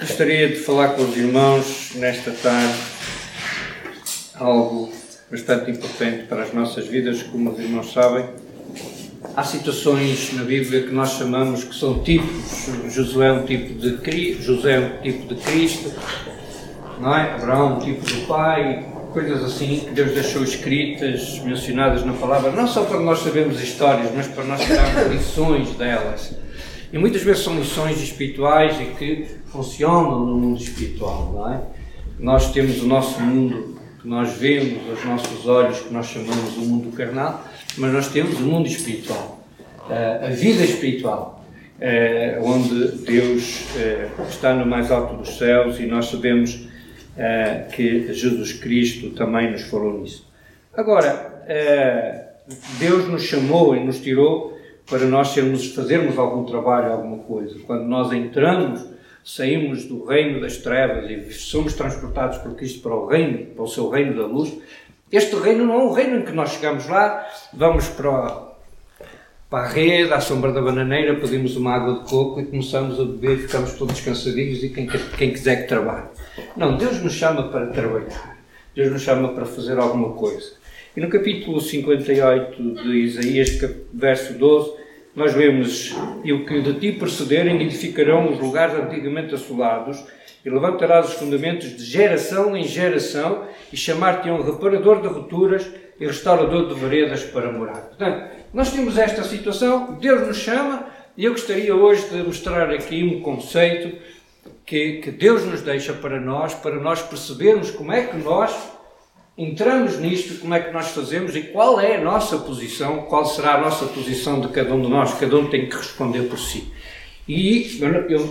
Gostaria 0.00 0.48
de 0.48 0.54
falar 0.54 0.90
com 0.90 1.02
os 1.02 1.16
irmãos 1.16 1.90
nesta 1.96 2.30
tarde 2.30 2.78
algo 4.36 4.92
bastante 5.28 5.72
importante 5.72 6.22
para 6.28 6.44
as 6.44 6.54
nossas 6.54 6.86
vidas, 6.86 7.24
como 7.24 7.50
os 7.50 7.58
irmãos 7.58 7.92
sabem. 7.92 8.26
Há 9.36 9.42
situações 9.42 10.32
na 10.34 10.44
Bíblia 10.44 10.84
que 10.84 10.92
nós 10.92 11.14
chamamos 11.14 11.64
que 11.64 11.74
são 11.74 12.00
tipos. 12.04 12.68
Josué 12.88 13.26
é 13.26 13.32
um 13.32 13.44
tipo 13.44 13.74
de 13.74 13.96
Cristo, 13.96 14.42
José 14.44 14.76
é 14.76 14.78
um 14.78 15.02
tipo 15.02 15.34
de 15.34 15.42
Cristo, 15.42 15.92
não 17.00 17.16
é? 17.16 17.34
Abraão 17.34 17.78
um 17.78 17.80
tipo 17.80 18.06
do 18.06 18.24
Pai, 18.28 18.86
coisas 19.12 19.42
assim 19.42 19.80
que 19.80 19.90
Deus 19.90 20.12
deixou 20.12 20.44
escritas, 20.44 21.40
mencionadas 21.40 22.04
na 22.04 22.12
palavra, 22.12 22.52
não 22.52 22.68
só 22.68 22.84
para 22.84 23.00
nós 23.00 23.18
sabermos 23.18 23.60
histórias, 23.60 24.12
mas 24.14 24.28
para 24.28 24.44
nós 24.44 24.60
tirarmos 24.60 25.12
lições 25.12 25.70
delas. 25.70 26.36
E 26.92 26.98
muitas 26.98 27.22
vezes 27.22 27.42
são 27.42 27.58
lições 27.58 28.00
espirituais 28.02 28.80
e 28.80 28.86
que 28.94 29.26
funcionam 29.46 30.24
no 30.24 30.36
mundo 30.36 30.60
espiritual, 30.60 31.32
não 31.34 31.52
é? 31.52 31.60
Nós 32.18 32.50
temos 32.52 32.82
o 32.82 32.86
nosso 32.86 33.20
mundo 33.20 33.78
que 34.00 34.08
nós 34.08 34.32
vemos, 34.34 34.78
os 34.92 35.04
nossos 35.04 35.46
olhos, 35.46 35.80
que 35.80 35.92
nós 35.92 36.06
chamamos 36.06 36.56
o 36.56 36.60
mundo 36.60 36.96
carnal, 36.96 37.44
mas 37.76 37.92
nós 37.92 38.08
temos 38.08 38.38
o 38.40 38.42
mundo 38.42 38.66
espiritual, 38.66 39.44
eh, 39.90 40.20
a 40.22 40.30
vida 40.30 40.64
espiritual, 40.64 41.44
eh, 41.80 42.40
onde 42.42 43.04
Deus 43.04 43.66
eh, 43.76 44.08
está 44.28 44.54
no 44.54 44.64
mais 44.64 44.90
alto 44.90 45.16
dos 45.16 45.36
céus 45.36 45.78
e 45.78 45.86
nós 45.86 46.06
sabemos 46.06 46.66
que 47.72 48.12
Jesus 48.14 48.52
Cristo 48.52 49.10
também 49.10 49.50
nos 49.50 49.62
falou 49.62 50.00
nisso. 50.00 50.24
Agora, 50.72 51.42
Deus 52.78 53.08
nos 53.08 53.24
chamou 53.24 53.74
e 53.74 53.80
nos 53.80 53.98
tirou 53.98 54.56
para 54.88 55.04
nós 55.04 55.28
sermos, 55.28 55.74
fazermos 55.74 56.18
algum 56.18 56.44
trabalho, 56.44 56.92
alguma 56.92 57.18
coisa. 57.18 57.58
Quando 57.66 57.84
nós 57.84 58.12
entramos, 58.12 58.84
saímos 59.24 59.84
do 59.84 60.04
reino 60.04 60.40
das 60.40 60.56
trevas 60.58 61.10
e 61.10 61.32
somos 61.32 61.74
transportados 61.74 62.38
por 62.38 62.54
Cristo 62.54 62.80
para 62.80 62.94
o 62.94 63.06
reino, 63.06 63.46
para 63.54 63.62
o 63.62 63.68
seu 63.68 63.90
reino 63.90 64.16
da 64.16 64.26
luz, 64.26 64.56
este 65.10 65.36
reino 65.36 65.66
não 65.66 65.74
é 65.74 65.84
um 65.84 65.92
reino 65.92 66.18
em 66.18 66.22
que 66.22 66.32
nós 66.32 66.52
chegamos 66.52 66.86
lá, 66.86 67.26
vamos 67.52 67.88
para, 67.88 68.48
para 69.48 69.64
a 69.64 69.68
rede, 69.68 70.12
à 70.12 70.20
sombra 70.20 70.52
da 70.52 70.60
bananeira, 70.60 71.14
pedimos 71.16 71.56
uma 71.56 71.74
água 71.74 71.94
de 72.00 72.10
coco 72.10 72.40
e 72.40 72.46
começamos 72.46 73.00
a 73.00 73.04
beber, 73.04 73.38
ficamos 73.38 73.72
todos 73.74 74.00
cansadinhos 74.00 74.62
e 74.62 74.70
quem, 74.70 74.86
quem 74.86 75.32
quiser 75.32 75.62
que 75.62 75.68
trabalhe. 75.68 76.08
Não, 76.56 76.76
Deus 76.76 77.02
nos 77.02 77.12
chama 77.12 77.48
para 77.48 77.66
trabalhar. 77.68 78.38
Deus 78.74 78.92
nos 78.92 79.02
chama 79.02 79.28
para 79.30 79.44
fazer 79.44 79.78
alguma 79.78 80.12
coisa. 80.12 80.57
E 80.98 81.00
no 81.00 81.08
capítulo 81.08 81.60
58 81.60 82.60
de 82.60 82.88
Isaías, 83.04 83.50
verso 83.94 84.32
12, 84.34 84.72
nós 85.14 85.32
vemos: 85.32 85.94
E 86.24 86.32
o 86.32 86.44
que 86.44 86.60
de 86.60 86.74
ti 86.74 86.90
precederem 86.90 87.62
edificarão 87.62 88.32
os 88.32 88.40
lugares 88.40 88.74
antigamente 88.74 89.32
assolados, 89.32 90.04
e 90.44 90.50
levantarás 90.50 91.10
os 91.10 91.14
fundamentos 91.14 91.76
de 91.76 91.84
geração 91.84 92.56
em 92.56 92.64
geração, 92.64 93.44
e 93.72 93.76
chamar-te-ão 93.76 94.42
reparador 94.42 95.00
de 95.00 95.06
rupturas 95.06 95.70
e 96.00 96.04
restaurador 96.04 96.66
de 96.66 96.74
veredas 96.80 97.22
para 97.22 97.52
morar. 97.52 97.80
Portanto, 97.80 98.30
nós 98.52 98.72
temos 98.72 98.98
esta 98.98 99.22
situação, 99.22 99.96
Deus 100.00 100.26
nos 100.26 100.38
chama, 100.38 100.84
e 101.16 101.26
eu 101.26 101.30
gostaria 101.30 101.76
hoje 101.76 102.08
de 102.08 102.24
mostrar 102.24 102.70
aqui 102.72 103.04
um 103.04 103.20
conceito 103.20 103.96
que, 104.66 104.94
que 104.94 105.12
Deus 105.12 105.44
nos 105.44 105.62
deixa 105.62 105.92
para 105.92 106.18
nós, 106.18 106.54
para 106.54 106.74
nós 106.74 107.00
percebermos 107.02 107.70
como 107.70 107.92
é 107.92 108.02
que 108.02 108.16
nós 108.16 108.77
entramos 109.38 109.98
nisto, 109.98 110.40
como 110.40 110.52
é 110.52 110.60
que 110.60 110.72
nós 110.72 110.88
fazemos 110.88 111.36
e 111.36 111.42
qual 111.44 111.78
é 111.78 111.96
a 111.96 112.00
nossa 112.00 112.38
posição, 112.38 113.02
qual 113.02 113.24
será 113.24 113.54
a 113.54 113.60
nossa 113.60 113.86
posição 113.86 114.40
de 114.40 114.48
cada 114.48 114.74
um 114.74 114.82
de 114.82 114.88
nós, 114.88 115.14
cada 115.14 115.36
um 115.36 115.48
tem 115.48 115.68
que 115.68 115.76
responder 115.76 116.22
por 116.22 116.40
si. 116.40 116.72
E 117.28 117.80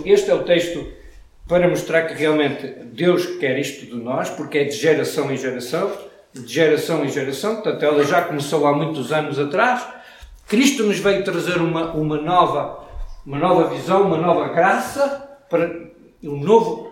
este 0.04 0.30
é 0.30 0.34
o 0.34 0.44
texto 0.44 0.86
para 1.48 1.66
mostrar 1.66 2.02
que 2.02 2.12
realmente 2.12 2.66
Deus 2.92 3.24
quer 3.38 3.58
isto 3.58 3.86
de 3.86 3.94
nós, 3.94 4.28
porque 4.28 4.58
é 4.58 4.64
de 4.64 4.72
geração 4.72 5.32
em 5.32 5.36
geração, 5.38 5.90
de 6.34 6.46
geração 6.46 7.02
em 7.02 7.08
geração, 7.08 7.54
portanto 7.54 7.82
ela 7.82 8.04
já 8.04 8.20
começou 8.20 8.66
há 8.66 8.74
muitos 8.74 9.10
anos 9.10 9.38
atrás. 9.38 9.86
Cristo 10.46 10.82
nos 10.82 10.98
veio 10.98 11.24
trazer 11.24 11.56
uma, 11.56 11.94
uma, 11.94 12.20
nova, 12.20 12.86
uma 13.24 13.38
nova 13.38 13.68
visão, 13.68 14.02
uma 14.02 14.18
nova 14.18 14.48
graça, 14.48 15.26
para 15.48 15.88
um 16.22 16.38
novo 16.38 16.87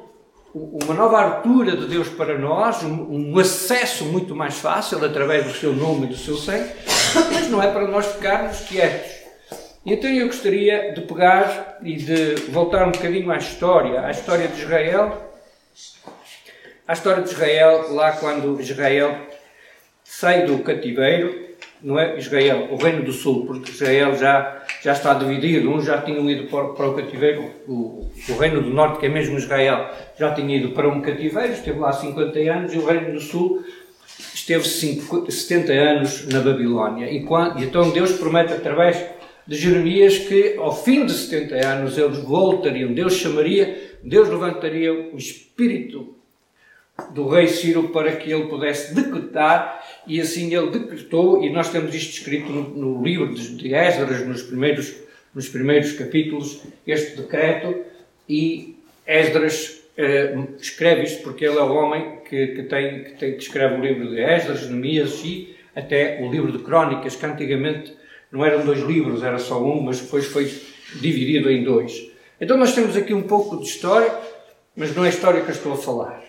uma 0.56 0.94
nova 0.94 1.21
abertura 1.21 1.77
de 1.77 1.87
Deus 1.87 2.09
para 2.09 2.39
nós, 2.39 2.83
um, 2.83 3.34
um, 3.34 3.39
acesso 3.39 4.06
muito 4.06 4.34
mais 4.34 4.59
fácil 4.59 5.05
através 5.05 5.44
do 5.44 5.53
seu 5.53 5.75
nome 5.75 6.06
e 6.06 6.09
do 6.09 6.17
seu 6.17 6.34
sangue, 6.34 6.71
mas 7.31 7.50
não 7.50 7.62
é 7.62 7.71
para 7.71 7.87
nós 7.87 8.06
ficarmos 8.06 8.61
quietos. 8.61 9.12
Então 9.84 10.09
eu 10.09 10.27
gostaria 10.27 10.95
de 10.95 11.03
pegar 11.03 11.77
e 11.83 11.97
de 11.97 12.37
voltar 12.50 12.89
um 12.89 12.91
bocadinho 12.91 13.31
à 13.31 13.37
história, 13.37 14.00
à 14.00 14.11
história 14.11 14.49
de 14.49 14.62
Israel. 14.62 15.34
À 16.89 16.93
história 16.95 17.22
de 17.22 17.31
Israel, 17.31 17.93
lá 17.93 18.12
quando 18.12 18.59
Israel 18.61 19.15
sai 20.03 20.47
do 20.47 20.61
cativeiro, 20.61 21.56
não 21.86 21.97
é 21.97 22.19
Israel, 22.19 22.66
o 22.72 22.76
Reino 22.76 23.04
do 23.04 23.12
Sul, 23.12 23.47
porque 23.47 23.70
Israel 23.70 24.16
já, 24.16 24.60
já 24.82 24.91
está 24.91 25.14
dividido. 25.14 25.70
Uns 25.70 25.84
já 25.84 26.02
tinham 26.02 26.28
ido 26.28 26.48
para, 26.48 26.70
para 26.70 26.88
o 26.88 26.94
cativeiro, 26.94 27.48
o, 27.69 28.10
o, 28.28 28.36
Reino 28.41 28.60
do 28.60 28.70
Norte, 28.70 28.98
que 28.98 29.06
é 29.06 29.08
mesmo 29.08 29.38
Israel, 29.38 29.88
já 30.19 30.34
tinha 30.34 30.56
ido 30.56 30.70
para 30.70 30.88
um 30.88 31.00
cativeiro, 31.00 31.52
esteve 31.52 31.78
lá 31.78 31.92
50 31.92 32.41
anos, 32.41 32.74
e 32.74 32.78
o 32.78 32.84
Reino 32.84 33.12
do 33.12 33.20
Sul 33.20 33.62
esteve 34.34 34.64
50, 34.64 35.30
70 35.30 35.72
anos 35.72 36.26
na 36.26 36.41
Babilónia. 36.41 37.08
E, 37.08 37.22
quando, 37.22 37.60
e 37.60 37.64
então 37.64 37.88
Deus 37.91 38.10
promete 38.14 38.53
através 38.53 39.00
de 39.47 39.56
Jeremias 39.56 40.18
que 40.18 40.56
ao 40.58 40.74
fim 40.74 41.06
de 41.06 41.12
70 41.12 41.54
anos 41.68 41.97
eles 41.97 42.18
voltariam, 42.18 42.92
Deus 42.92 43.14
chamaria, 43.14 43.97
Deus 44.03 44.28
levantaria 44.28 44.92
o 44.92 45.16
espírito 45.16 46.16
do 47.12 47.28
rei 47.28 47.47
Ciro 47.47 47.91
para 47.91 48.16
que 48.16 48.32
ele 48.32 48.47
pudesse 48.47 48.94
decretar, 48.94 49.85
e 50.06 50.21
assim 50.21 50.55
ele 50.55 50.71
decretou, 50.71 51.43
e 51.44 51.50
nós 51.50 51.71
temos 51.71 51.94
isto 51.94 52.19
escrito 52.19 52.50
no, 52.50 52.69
no 52.71 53.05
livro 53.05 53.34
de 53.34 53.75
Esdras, 53.75 54.27
nos 54.27 54.43
primeiros, 54.43 54.94
nos 55.34 55.49
primeiros 55.49 55.93
capítulos, 55.93 56.62
este 56.87 57.17
decreto, 57.17 57.84
e 58.28 58.77
Esdras 59.06 59.83
eh, 59.97 60.37
escreve 60.59 61.03
isto 61.03 61.22
porque 61.22 61.45
ele 61.45 61.59
é 61.59 61.62
o 61.62 61.75
homem 61.75 62.19
que, 62.28 62.47
que, 62.49 62.62
tem, 62.65 63.05
que, 63.05 63.11
tem, 63.12 63.33
que 63.37 63.43
escreve 63.43 63.77
o 63.77 63.81
livro 63.81 64.11
de 64.11 64.21
Esdras, 64.21 64.69
Neemias 64.69 65.22
e 65.25 65.56
até 65.75 66.21
o 66.22 66.31
livro 66.31 66.53
de 66.53 66.59
Crónicas, 66.59 67.16
que 67.16 67.27
antigamente 67.27 67.95
não 68.31 68.45
eram 68.45 68.65
dois 68.65 68.81
livros, 68.81 69.22
era 69.22 69.39
só 69.39 69.62
um, 69.62 69.81
mas 69.81 70.00
depois 70.00 70.27
foi 70.27 70.50
dividido 71.00 71.50
em 71.50 71.62
dois. 71.62 72.11
Então 72.41 72.56
nós 72.56 72.75
temos 72.75 72.97
aqui 72.97 73.15
um 73.15 73.22
pouco 73.22 73.59
de 73.59 73.65
história, 73.65 74.12
mas 74.75 74.95
não 74.95 75.05
é 75.05 75.09
a 75.09 75.11
história 75.11 75.41
que 75.41 75.49
eu 75.49 75.55
estou 75.55 75.72
a 75.72 75.77
falar. 75.77 76.22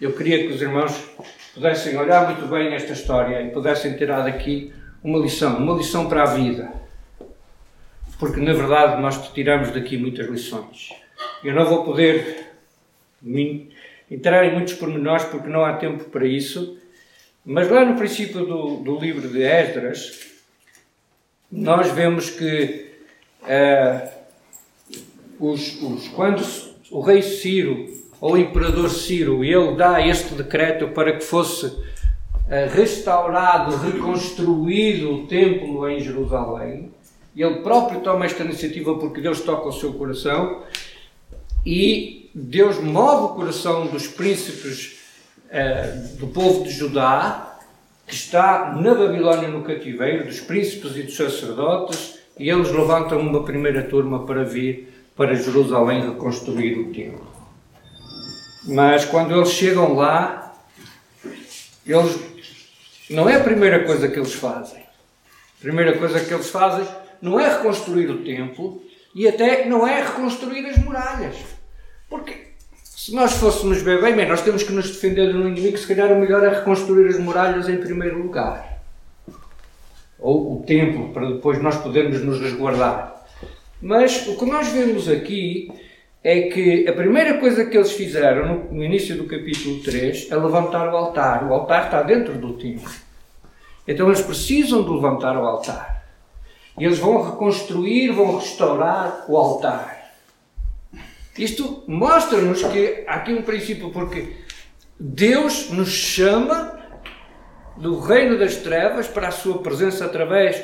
Eu 0.00 0.12
queria 0.12 0.46
que 0.46 0.54
os 0.54 0.62
irmãos 0.62 0.92
pudessem 1.54 1.96
olhar 1.96 2.26
muito 2.26 2.46
bem 2.46 2.74
esta 2.74 2.92
história 2.92 3.42
e 3.42 3.50
pudessem 3.50 3.96
tirar 3.96 4.22
daqui 4.22 4.72
uma 5.02 5.18
lição, 5.18 5.56
uma 5.56 5.76
lição 5.76 6.08
para 6.08 6.22
a 6.22 6.34
vida. 6.34 6.72
Porque 8.18 8.40
na 8.40 8.52
verdade 8.52 9.00
nós 9.00 9.32
tiramos 9.32 9.70
daqui 9.70 9.96
muitas 9.96 10.28
lições. 10.28 10.90
Eu 11.42 11.54
não 11.54 11.64
vou 11.64 11.84
poder 11.84 12.52
entrar 14.10 14.44
em 14.44 14.52
muitos 14.52 14.74
pormenores 14.74 15.24
porque 15.24 15.48
não 15.48 15.64
há 15.64 15.74
tempo 15.74 16.04
para 16.04 16.26
isso, 16.26 16.78
mas 17.44 17.70
lá 17.70 17.84
no 17.84 17.96
princípio 17.96 18.44
do, 18.44 18.76
do 18.76 18.98
livro 18.98 19.28
de 19.28 19.42
Esdras, 19.42 20.26
nós 21.50 21.90
vemos 21.90 22.30
que 22.30 22.90
uh, 23.42 24.08
os, 25.38 25.82
os, 25.82 26.08
quando 26.08 26.42
o 26.90 27.00
rei 27.00 27.22
Ciro 27.22 27.99
ao 28.20 28.36
imperador 28.36 28.90
Ciro, 28.90 29.44
e 29.44 29.52
ele 29.52 29.76
dá 29.76 30.06
este 30.06 30.34
decreto 30.34 30.88
para 30.88 31.12
que 31.16 31.24
fosse 31.24 31.72
eh, 32.48 32.68
restaurado, 32.72 33.76
reconstruído 33.76 35.14
o 35.14 35.26
templo 35.26 35.88
em 35.88 36.00
Jerusalém. 36.00 36.90
Ele 37.36 37.60
próprio 37.60 38.00
toma 38.00 38.26
esta 38.26 38.42
iniciativa 38.42 38.98
porque 38.98 39.20
Deus 39.20 39.40
toca 39.40 39.68
o 39.68 39.72
seu 39.72 39.92
coração 39.92 40.62
e 41.64 42.28
Deus 42.34 42.80
move 42.80 43.24
o 43.26 43.28
coração 43.36 43.86
dos 43.86 44.06
príncipes 44.06 44.98
uh, 45.46 46.16
do 46.18 46.26
povo 46.26 46.64
de 46.64 46.70
Judá, 46.70 47.58
que 48.06 48.14
está 48.14 48.72
na 48.74 48.94
Babilónia 48.94 49.48
no 49.48 49.62
cativeiro, 49.62 50.24
dos 50.24 50.40
príncipes 50.40 50.96
e 50.96 51.02
dos 51.02 51.16
sacerdotes, 51.16 52.18
e 52.38 52.50
eles 52.50 52.70
levantam 52.70 53.20
uma 53.20 53.44
primeira 53.44 53.82
turma 53.84 54.26
para 54.26 54.42
vir 54.42 54.92
para 55.16 55.34
Jerusalém 55.34 56.02
reconstruir 56.02 56.78
o 56.78 56.92
templo. 56.92 57.39
Mas 58.64 59.04
quando 59.04 59.34
eles 59.34 59.50
chegam 59.50 59.94
lá, 59.94 60.54
eles 61.86 62.18
não 63.08 63.28
é 63.28 63.36
a 63.36 63.44
primeira 63.44 63.84
coisa 63.84 64.08
que 64.08 64.18
eles 64.18 64.34
fazem. 64.34 64.80
A 64.80 65.62
primeira 65.62 65.96
coisa 65.98 66.20
que 66.20 66.32
eles 66.32 66.48
fazem 66.48 66.86
não 67.20 67.38
é 67.38 67.48
reconstruir 67.48 68.10
o 68.10 68.22
templo 68.22 68.82
e 69.14 69.26
até 69.26 69.66
não 69.66 69.86
é 69.86 70.02
reconstruir 70.02 70.66
as 70.66 70.78
muralhas. 70.78 71.36
Porque 72.08 72.50
se 72.84 73.14
nós 73.14 73.32
fôssemos 73.32 73.80
ver 73.82 74.00
bem, 74.00 74.14
bem, 74.14 74.28
nós 74.28 74.42
temos 74.42 74.62
que 74.62 74.72
nos 74.72 74.88
defender 74.88 75.32
do 75.32 75.48
inimigo, 75.48 75.78
se 75.78 75.86
calhar 75.86 76.12
o 76.12 76.20
melhor 76.20 76.44
é 76.44 76.50
reconstruir 76.50 77.08
as 77.08 77.18
muralhas 77.18 77.68
em 77.68 77.78
primeiro 77.78 78.22
lugar. 78.22 78.80
Ou 80.18 80.60
o 80.60 80.62
templo, 80.64 81.12
para 81.12 81.30
depois 81.30 81.62
nós 81.62 81.76
podermos 81.76 82.22
nos 82.22 82.38
resguardar. 82.40 83.24
Mas 83.80 84.26
o 84.26 84.36
que 84.36 84.44
nós 84.44 84.68
vemos 84.68 85.08
aqui 85.08 85.72
é 86.22 86.42
que 86.42 86.86
a 86.86 86.92
primeira 86.92 87.38
coisa 87.38 87.64
que 87.64 87.76
eles 87.76 87.92
fizeram 87.92 88.68
no, 88.70 88.84
início 88.84 89.16
do 89.16 89.24
capítulo 89.24 89.80
3 89.80 90.30
é 90.30 90.36
levantar 90.36 90.92
o 90.92 90.96
altar. 90.96 91.44
O 91.44 91.54
altar 91.54 91.86
está 91.86 92.02
dentro 92.02 92.34
do 92.34 92.54
templo. 92.54 92.90
Então 93.88 94.06
eles 94.06 94.20
precisam 94.20 94.82
de 94.82 94.90
levantar 94.90 95.36
o 95.36 95.46
altar. 95.46 96.04
E 96.78 96.84
eles 96.84 96.98
vão 96.98 97.22
reconstruir, 97.22 98.10
vão 98.10 98.38
restaurar 98.38 99.24
o 99.28 99.36
altar. 99.36 100.12
Isto 101.38 101.84
mostra-nos 101.86 102.62
que 102.64 103.04
há 103.06 103.14
aqui 103.14 103.32
um 103.32 103.42
princípio, 103.42 103.90
porque 103.90 104.36
Deus 104.98 105.70
nos 105.70 105.88
chama 105.88 106.78
do 107.78 107.98
reino 107.98 108.38
das 108.38 108.56
trevas 108.56 109.08
para 109.08 109.28
a 109.28 109.32
sua 109.32 109.58
presença 109.58 110.04
através 110.04 110.62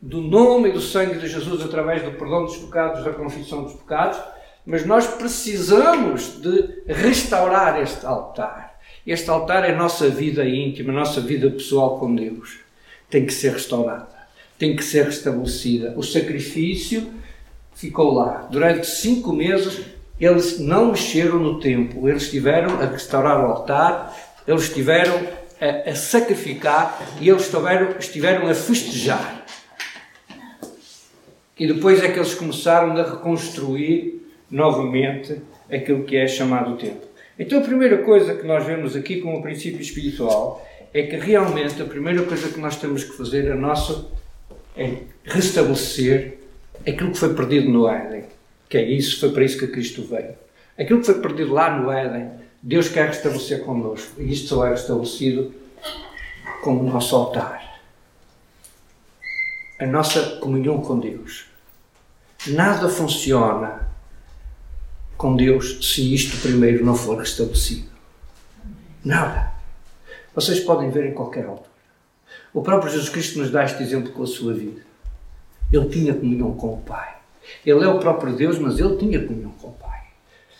do 0.00 0.20
nome 0.20 0.70
e 0.70 0.72
do 0.72 0.80
sangue 0.80 1.18
de 1.18 1.28
Jesus, 1.28 1.64
através 1.64 2.02
do 2.02 2.10
perdão 2.12 2.44
dos 2.44 2.56
pecados, 2.56 3.04
da 3.04 3.12
confissão 3.12 3.62
dos 3.62 3.74
pecados, 3.74 4.18
mas 4.66 4.84
nós 4.84 5.06
precisamos 5.06 6.40
de 6.40 6.82
restaurar 6.88 7.80
este 7.80 8.04
altar. 8.04 8.80
Este 9.06 9.30
altar 9.30 9.64
é 9.64 9.72
a 9.72 9.76
nossa 9.76 10.08
vida 10.08 10.44
íntima, 10.44 10.92
a 10.92 10.96
nossa 10.96 11.20
vida 11.20 11.48
pessoal 11.48 12.00
com 12.00 12.12
Deus. 12.12 12.58
Tem 13.08 13.24
que 13.24 13.32
ser 13.32 13.52
restaurada, 13.52 14.08
tem 14.58 14.74
que 14.74 14.82
ser 14.82 15.04
restabelecida. 15.04 15.94
O 15.96 16.02
sacrifício 16.02 17.08
ficou 17.72 18.12
lá. 18.12 18.48
Durante 18.50 18.88
cinco 18.88 19.32
meses, 19.32 19.82
eles 20.20 20.58
não 20.58 20.90
mexeram 20.90 21.38
no 21.38 21.60
templo, 21.60 22.08
eles 22.08 22.24
estiveram 22.24 22.80
a 22.80 22.86
restaurar 22.86 23.44
o 23.44 23.52
altar, 23.52 24.16
eles 24.48 24.62
estiveram 24.62 25.14
a, 25.60 25.90
a 25.90 25.94
sacrificar 25.94 27.00
e 27.20 27.28
eles 27.28 27.42
estiveram, 27.42 27.96
estiveram 27.98 28.48
a 28.48 28.54
festejar. 28.54 29.44
E 31.56 31.68
depois 31.68 32.02
é 32.02 32.08
que 32.08 32.18
eles 32.18 32.34
começaram 32.34 32.96
a 32.96 33.02
reconstruir 33.02 34.25
novamente 34.50 35.40
aquilo 35.70 36.04
que 36.04 36.16
é 36.16 36.26
chamado 36.26 36.74
o 36.74 36.76
templo. 36.76 37.06
Então 37.38 37.58
a 37.58 37.62
primeira 37.62 37.98
coisa 37.98 38.34
que 38.34 38.46
nós 38.46 38.64
vemos 38.64 38.96
aqui 38.96 39.20
como 39.20 39.42
princípio 39.42 39.80
espiritual 39.80 40.66
é 40.94 41.02
que 41.02 41.16
realmente 41.16 41.80
a 41.82 41.84
primeira 41.84 42.22
coisa 42.22 42.48
que 42.48 42.58
nós 42.58 42.76
temos 42.76 43.04
que 43.04 43.16
fazer 43.16 43.46
é 43.46 43.54
nosso 43.54 44.10
é 44.76 45.02
restabelecer 45.24 46.38
aquilo 46.86 47.12
que 47.12 47.18
foi 47.18 47.34
perdido 47.34 47.68
no 47.68 47.88
Éden. 47.88 48.24
Que 48.68 48.78
é 48.78 48.82
isso, 48.82 49.20
foi 49.20 49.30
para 49.32 49.44
isso 49.44 49.58
que 49.58 49.66
Cristo 49.66 50.02
veio. 50.02 50.34
Aquilo 50.78 51.00
que 51.00 51.06
foi 51.06 51.20
perdido 51.20 51.52
lá 51.52 51.78
no 51.78 51.90
Éden, 51.90 52.30
Deus 52.62 52.88
quer 52.88 53.08
restabelecer 53.08 53.64
connosco. 53.64 54.20
E 54.20 54.32
isto 54.32 54.48
só 54.48 54.66
é 54.66 54.70
restabelecido 54.70 55.54
com 56.62 56.78
o 56.78 56.82
nosso 56.82 57.14
altar. 57.14 57.80
A 59.78 59.86
nossa 59.86 60.36
comunhão 60.36 60.80
com 60.80 60.98
Deus. 60.98 61.46
Nada 62.48 62.88
funciona 62.88 63.85
com 65.16 65.36
Deus 65.36 65.78
se 65.92 66.14
isto 66.14 66.40
primeiro 66.42 66.84
não 66.84 66.94
for 66.94 67.18
restabelecido. 67.18 67.88
Nada. 69.04 69.52
Vocês 70.34 70.60
podem 70.60 70.90
ver 70.90 71.06
em 71.06 71.14
qualquer 71.14 71.46
altura. 71.46 71.70
O 72.52 72.62
próprio 72.62 72.90
Jesus 72.90 73.08
Cristo 73.08 73.38
nos 73.38 73.50
dá 73.50 73.64
este 73.64 73.82
exemplo 73.82 74.12
com 74.12 74.22
a 74.22 74.26
sua 74.26 74.52
vida. 74.52 74.80
Ele 75.72 75.88
tinha 75.88 76.14
comunhão 76.14 76.54
com 76.54 76.74
o 76.74 76.78
Pai. 76.78 77.16
Ele 77.64 77.84
é 77.84 77.88
o 77.88 77.98
próprio 77.98 78.34
Deus, 78.34 78.58
mas 78.58 78.78
ele 78.78 78.96
tinha 78.96 79.24
comunhão 79.24 79.52
com 79.52 79.68
o 79.68 79.72
Pai. 79.72 80.00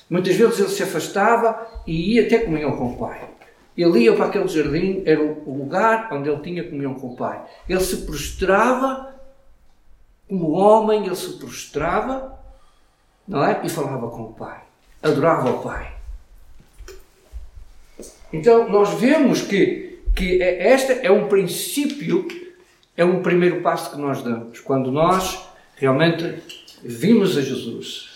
Muitas 0.09 0.37
vezes 0.37 0.61
ele 0.61 0.69
se 0.69 0.83
afastava 0.83 1.67
e 1.87 2.15
ia 2.15 2.29
ter 2.29 2.45
comunhão 2.45 2.77
com 2.77 2.93
o 2.93 2.97
Pai. 2.97 3.29
Ele 3.77 4.01
ia 4.01 4.15
para 4.15 4.27
aquele 4.27 4.49
jardim, 4.49 5.03
era 5.05 5.23
o 5.23 5.59
lugar 5.59 6.09
onde 6.13 6.31
ele 6.31 6.41
tinha 6.41 6.65
comunhão 6.65 6.95
com 6.95 7.09
o 7.09 7.17
Pai. 7.17 7.45
Ele 7.69 7.81
se 7.81 7.99
prostrava 7.99 9.15
como 10.29 10.53
homem, 10.53 11.07
ele 11.07 11.17
se 11.17 11.35
prostrava, 11.35 12.39
não 13.27 13.45
é? 13.45 13.61
E 13.65 13.69
falava 13.69 14.09
com 14.09 14.23
o 14.23 14.33
Pai. 14.33 14.61
Adorava 15.03 15.51
o 15.51 15.63
Pai. 15.63 15.93
Então 18.33 18.69
nós 18.69 18.95
vemos 18.95 19.43
que, 19.43 20.01
que 20.15 20.43
é, 20.43 20.73
este 20.75 21.01
é 21.03 21.11
um 21.11 21.29
princípio, 21.29 22.27
é 22.97 23.05
um 23.05 23.23
primeiro 23.23 23.61
passo 23.61 23.91
que 23.91 23.99
nós 23.99 24.23
damos. 24.23 24.61
Quando 24.61 24.91
nós 24.91 25.47
realmente 25.77 26.43
vimos 26.83 27.37
a 27.37 27.43
Jesus. 27.43 28.15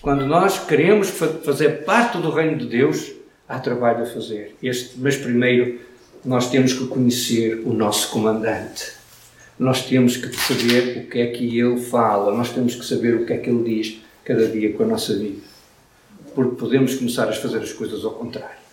Quando 0.00 0.26
nós 0.26 0.58
queremos 0.66 1.08
fazer 1.08 1.84
parte 1.84 2.18
do 2.18 2.30
reino 2.30 2.58
de 2.58 2.66
Deus, 2.66 3.12
há 3.48 3.58
trabalho 3.58 4.02
a 4.02 4.06
fazer. 4.06 4.54
Este, 4.62 4.98
mas 4.98 5.16
primeiro 5.16 5.80
nós 6.24 6.50
temos 6.50 6.72
que 6.72 6.86
conhecer 6.86 7.62
o 7.64 7.72
nosso 7.72 8.10
comandante. 8.10 8.92
Nós 9.58 9.86
temos 9.86 10.16
que 10.16 10.34
saber 10.36 10.98
o 10.98 11.10
que 11.10 11.20
é 11.20 11.26
que 11.28 11.58
ele 11.58 11.80
fala, 11.80 12.34
nós 12.36 12.50
temos 12.50 12.74
que 12.74 12.84
saber 12.84 13.14
o 13.14 13.26
que 13.26 13.32
é 13.32 13.38
que 13.38 13.48
ele 13.48 13.62
diz 13.62 14.03
cada 14.24 14.48
dia 14.48 14.72
com 14.72 14.82
a 14.82 14.86
nossa 14.86 15.16
vida. 15.16 15.42
Porque 16.34 16.56
podemos 16.56 16.94
começar 16.96 17.28
a 17.28 17.32
fazer 17.32 17.58
as 17.58 17.72
coisas 17.72 18.04
ao 18.04 18.12
contrário. 18.12 18.64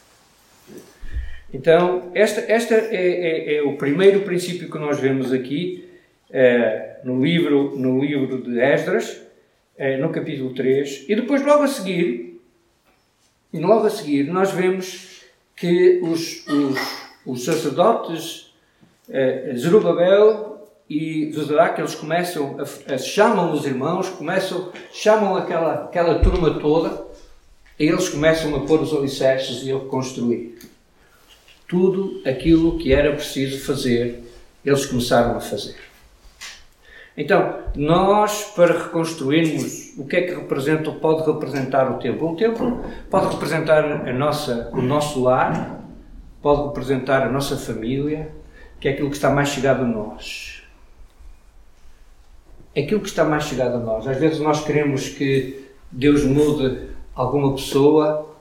Então, 1.54 2.12
esta, 2.16 2.40
esta 2.42 2.76
é, 2.76 2.96
é, 2.96 3.56
é 3.56 3.62
o 3.64 3.76
primeiro 3.76 4.22
princípio 4.22 4.72
que 4.72 4.78
nós 4.78 5.00
vemos 5.00 5.34
aqui 5.34 5.90
é, 6.30 7.02
no, 7.04 7.24
livro, 7.24 7.78
no 7.78 8.00
livro 8.00 8.42
de 8.42 8.60
Esdras, 8.60 9.22
é, 9.78 9.98
no 9.98 10.10
capítulo 10.10 10.54
3, 10.54 11.06
e 11.10 11.16
depois, 11.16 11.46
logo 11.46 11.64
a 11.64 11.68
seguir, 11.68 12.40
logo 13.54 13.86
a 13.86 13.90
seguir, 13.90 14.24
nós 14.28 14.52
vemos 14.52 15.24
que 15.56 16.00
os, 16.02 16.48
os, 16.48 16.80
os 17.26 17.44
sacerdotes 17.44 18.54
é, 19.10 19.54
Zerubabel 19.56 20.51
e 20.92 21.32
Zodarac, 21.32 21.80
eles 21.80 21.96
começam, 21.96 22.58
a, 22.60 22.94
a, 22.94 22.98
chamam 22.98 23.54
os 23.54 23.66
irmãos, 23.66 24.10
começam, 24.10 24.74
chamam 24.92 25.38
aquela, 25.38 25.86
aquela 25.86 26.20
turma 26.20 26.60
toda, 26.60 27.06
e 27.80 27.86
eles 27.86 28.10
começam 28.10 28.54
a 28.54 28.60
pôr 28.66 28.82
os 28.82 28.94
alicerces 28.94 29.64
e 29.64 29.72
a 29.72 29.80
construir. 29.80 30.60
Tudo 31.66 32.22
aquilo 32.28 32.78
que 32.78 32.92
era 32.92 33.14
preciso 33.14 33.66
fazer, 33.66 34.22
eles 34.66 34.86
começaram 34.86 35.38
a 35.38 35.40
fazer. 35.40 35.78
Então, 37.16 37.60
nós, 37.74 38.52
para 38.54 38.84
reconstruirmos 38.84 39.98
o 39.98 40.06
que 40.06 40.18
é 40.18 40.22
que 40.24 40.36
representa, 40.36 40.92
pode 40.92 41.26
representar 41.26 41.90
o 41.90 42.00
templo. 42.00 42.34
O 42.34 42.36
templo 42.36 42.84
pode 43.10 43.28
representar 43.34 43.86
a 43.86 44.12
nossa, 44.12 44.70
o 44.74 44.82
nosso 44.82 45.24
lar, 45.24 45.86
pode 46.42 46.68
representar 46.68 47.24
a 47.24 47.32
nossa 47.32 47.56
família, 47.56 48.30
que 48.78 48.90
é 48.90 48.92
aquilo 48.92 49.10
que 49.10 49.16
está 49.16 49.30
mais 49.30 49.48
chegado 49.48 49.84
a 49.84 49.88
nós. 49.88 50.61
Aquilo 52.78 53.02
que 53.02 53.10
está 53.10 53.26
mais 53.26 53.44
chegado 53.44 53.76
a 53.76 53.80
nós. 53.80 54.08
Às 54.08 54.18
vezes 54.18 54.40
nós 54.40 54.64
queremos 54.64 55.10
que 55.10 55.66
Deus 55.92 56.24
mude 56.24 56.90
alguma 57.14 57.54
pessoa, 57.54 58.34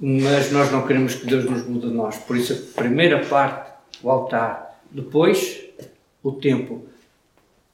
mas 0.00 0.50
nós 0.50 0.72
não 0.72 0.86
queremos 0.86 1.14
que 1.14 1.26
Deus 1.26 1.44
nos 1.44 1.66
mude 1.66 1.86
a 1.86 1.90
nós. 1.90 2.16
Por 2.16 2.36
isso, 2.36 2.52
a 2.54 2.80
primeira 2.80 3.24
parte, 3.26 3.70
o 4.02 4.10
altar. 4.10 4.80
Depois, 4.90 5.62
o 6.22 6.32
templo 6.32 6.88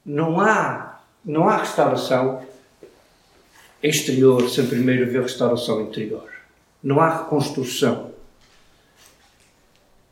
não 0.05 0.41
há, 0.41 0.99
não 1.23 1.47
há 1.47 1.57
restauração 1.57 2.41
exterior 3.81 4.49
sem 4.49 4.65
primeiro 4.67 5.03
haver 5.03 5.21
restauração 5.21 5.81
interior. 5.81 6.29
Não 6.83 6.99
há 6.99 7.23
reconstrução. 7.23 8.11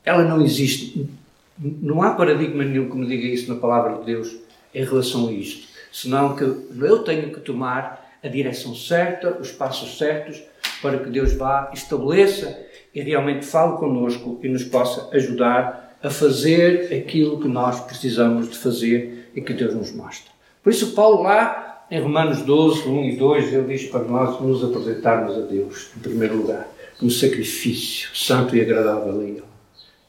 Ela 0.06 0.24
não 0.24 0.42
existe. 0.42 1.10
Não 1.58 2.02
há 2.02 2.12
paradigma 2.12 2.64
nenhum 2.64 2.90
que 2.90 2.96
me 2.96 3.08
diga 3.08 3.28
isso 3.28 3.54
na 3.54 3.60
palavra 3.60 3.98
de 4.00 4.06
Deus 4.06 4.49
em 4.74 4.84
relação 4.84 5.28
a 5.28 5.32
isto. 5.32 5.68
Senão 5.92 6.36
que 6.36 6.44
eu 6.44 7.04
tenho 7.04 7.32
que 7.32 7.40
tomar 7.40 8.18
a 8.24 8.28
direção 8.28 8.76
certa, 8.76 9.38
os 9.40 9.52
passos 9.52 9.98
certos, 9.98 10.42
para 10.82 11.00
que 11.00 11.10
Deus 11.10 11.34
vá, 11.34 11.72
estabeleça 11.74 12.58
e 12.94 13.02
realmente 13.02 13.46
fale 13.46 13.78
connosco 13.78 14.40
e 14.44 14.50
nos 14.50 14.64
possa 14.64 15.16
ajudar 15.16 15.98
a 16.02 16.10
fazer 16.10 16.94
aquilo 16.94 17.40
que 17.40 17.48
nós 17.48 17.80
precisamos 17.82 18.50
de 18.50 18.58
fazer 18.58 19.32
e 19.36 19.42
que 19.42 19.54
Deus 19.54 19.74
nos 19.74 19.92
mostra. 19.92 20.32
Por 20.64 20.72
isso, 20.72 20.94
Paulo, 20.94 21.24
lá 21.24 21.86
em 21.92 22.00
Romanos 22.00 22.42
12, 22.44 22.88
1 22.88 23.06
e 23.06 23.16
2, 23.18 23.54
ele 23.54 23.78
diz 23.78 23.90
para 23.90 24.04
nós 24.04 24.40
nos 24.40 24.64
apresentarmos 24.64 25.38
a 25.38 25.42
Deus, 25.42 25.90
em 25.98 26.00
primeiro 26.00 26.38
lugar, 26.38 26.68
como 26.98 27.10
sacrifício 27.10 28.16
santo 28.16 28.56
e 28.56 28.62
agradável 28.62 29.20
a 29.20 29.24
Ele. 29.24 29.44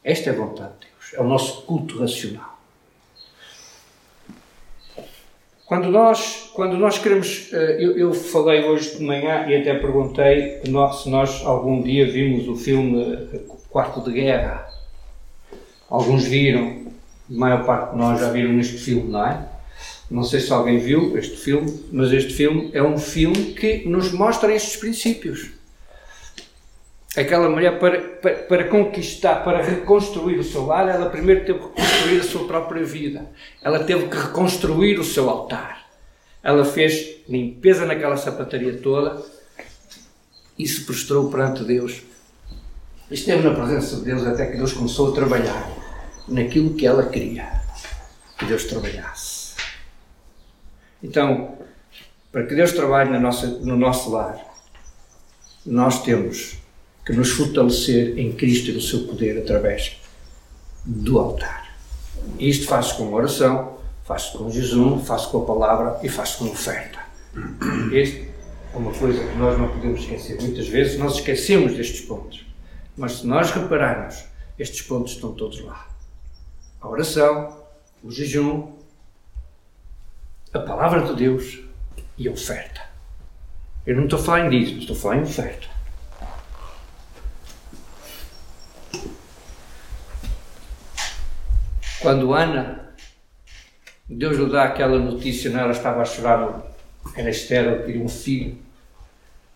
Esta 0.05 0.31
é 0.31 0.33
a 0.33 0.37
vontade 0.37 0.73
de 0.81 0.87
Deus, 0.87 1.15
é 1.15 1.21
o 1.21 1.29
nosso 1.29 1.63
culto 1.63 1.99
racional. 1.99 2.60
Quando 5.71 5.89
nós, 5.89 6.51
quando 6.53 6.77
nós 6.77 6.99
queremos, 6.99 7.49
eh, 7.53 7.77
eu, 7.79 7.97
eu, 7.97 8.13
falei 8.13 8.65
hoje 8.65 8.99
de 8.99 9.05
manhã 9.05 9.47
e 9.47 9.55
até 9.55 9.73
perguntei 9.73 10.61
se 10.65 11.09
nós 11.09 11.47
algum 11.47 11.81
dia 11.81 12.11
vimos 12.11 12.49
o 12.49 12.57
filme 12.57 13.29
eh, 13.33 13.39
Quarto 13.69 14.03
de 14.03 14.11
Guerra. 14.11 14.67
Alguns 15.89 16.25
viram, 16.25 16.87
a 17.31 17.33
maior 17.33 17.65
parte 17.65 17.93
de 17.93 17.99
nós 17.99 18.19
já 18.19 18.33
viram 18.33 18.59
este 18.59 18.79
filme, 18.79 19.13
não 19.13 19.25
é? 19.25 19.47
Não 20.11 20.25
sei 20.25 20.41
se 20.41 20.53
alguém 20.53 20.79
viu 20.79 21.17
este 21.17 21.37
filme, 21.37 21.73
mas 21.93 22.11
este 22.11 22.35
filme 22.35 22.71
é 22.73 22.83
um 22.83 22.99
filme 22.99 23.55
que 23.55 23.89
nos 23.89 24.11
mostra 24.11 24.53
estes 24.53 24.75
princípios. 24.75 25.53
Aquela 27.17 27.49
mulher, 27.49 27.79
para, 27.81 28.01
para, 28.01 28.35
para, 28.35 28.69
conquistar, 28.69 29.43
para 29.43 29.63
reconstruir 29.63 30.39
o 30.39 30.45
seu 30.45 30.67
lar, 30.67 30.89
ela 30.89 31.11
primeiro 31.11 31.45
teve 31.45 31.59
que 31.59 31.67
reconstruir 31.67 32.21
a 32.21 32.23
sua 32.23 32.47
própria 32.47 32.85
vida. 32.85 33.27
Ela 33.63 33.83
teve 33.83 34.07
que 34.07 34.17
reconstruir 34.17 34.99
o 34.99 35.05
seu 35.05 35.29
altar. 35.29 35.87
Ela 36.43 36.65
fez 36.65 37.17
limpeza 37.29 37.85
naquela 37.85 38.17
sapataria 38.17 38.79
toda 38.79 39.21
e 40.57 40.67
se 40.67 40.83
prostrou 40.83 41.29
perante 41.31 41.65
Deus. 41.65 42.03
Esteve 43.11 43.43
na 43.43 43.55
presença 43.55 43.97
de 43.97 44.03
Deus 44.03 44.25
até 44.25 44.47
que 44.47 44.57
Deus 44.57 44.73
começou 44.73 45.11
a 45.11 45.15
trabalhar 45.15 45.69
naquilo 46.29 46.75
que 46.75 46.87
ela 46.87 47.07
queria 47.07 47.61
que 48.39 48.47
Deus 48.47 48.65
trabalhasse. 48.65 49.55
Então, 51.03 51.59
para 52.31 52.47
que 52.47 52.55
Deus 52.55 52.73
trabalhe 52.73 53.11
na 53.11 53.21
nossa, 53.21 53.47
no 53.47 53.77
nosso 53.77 54.11
lar, 54.11 54.39
nós 55.67 56.03
temos 56.03 56.60
que 57.11 57.17
nos 57.17 57.33
fortalecer 57.33 58.17
em 58.17 58.31
Cristo 58.31 58.71
e 58.71 58.73
no 58.73 58.81
seu 58.81 59.01
poder 59.01 59.37
através 59.39 59.97
do 60.87 61.19
altar. 61.19 61.75
Isto 62.39 62.69
faz-se 62.69 62.95
com 62.95 63.13
oração, 63.13 63.79
faz-se 64.05 64.39
com 64.39 64.49
jejum, 64.49 65.01
faz-se 65.01 65.27
com 65.29 65.43
a 65.43 65.45
palavra 65.45 65.99
e 66.05 66.09
faz-se 66.09 66.39
com 66.39 66.45
oferta. 66.45 67.01
Este 67.93 68.29
é 68.73 68.77
uma 68.77 68.93
coisa 68.93 69.25
que 69.25 69.37
nós 69.37 69.59
não 69.59 69.69
podemos 69.69 70.01
esquecer. 70.01 70.41
Muitas 70.41 70.69
vezes 70.69 70.99
nós 71.01 71.17
esquecemos 71.17 71.77
destes 71.77 72.03
pontos. 72.03 72.47
Mas 72.97 73.19
se 73.19 73.27
nós 73.27 73.51
repararmos, 73.51 74.25
estes 74.57 74.83
pontos 74.83 75.13
estão 75.13 75.33
todos 75.33 75.61
lá. 75.65 75.89
A 76.81 76.89
oração, 76.89 77.59
o 78.05 78.11
jejum, 78.13 78.71
a 80.53 80.61
palavra 80.61 81.03
de 81.03 81.17
Deus 81.17 81.59
e 82.17 82.29
a 82.29 82.31
oferta. 82.31 82.81
Eu 83.85 83.97
não 83.97 84.05
estou 84.05 84.19
a 84.21 84.23
falar 84.23 84.47
em 84.47 84.51
dízimo, 84.51 84.79
estou 84.79 84.95
a 84.95 84.99
falar 84.99 85.17
em 85.17 85.23
oferta. 85.23 85.80
Quando 92.01 92.33
Ana, 92.33 92.95
Deus 94.09 94.39
lhe 94.39 94.51
dá 94.51 94.65
aquela 94.65 94.99
notícia, 94.99 95.51
não, 95.51 95.61
ela 95.61 95.73
estava 95.73 96.01
a 96.01 96.05
chorar, 96.05 96.63
era 97.15 97.29
estéril, 97.29 97.85
queria 97.85 98.03
um 98.03 98.09
filho, 98.09 98.59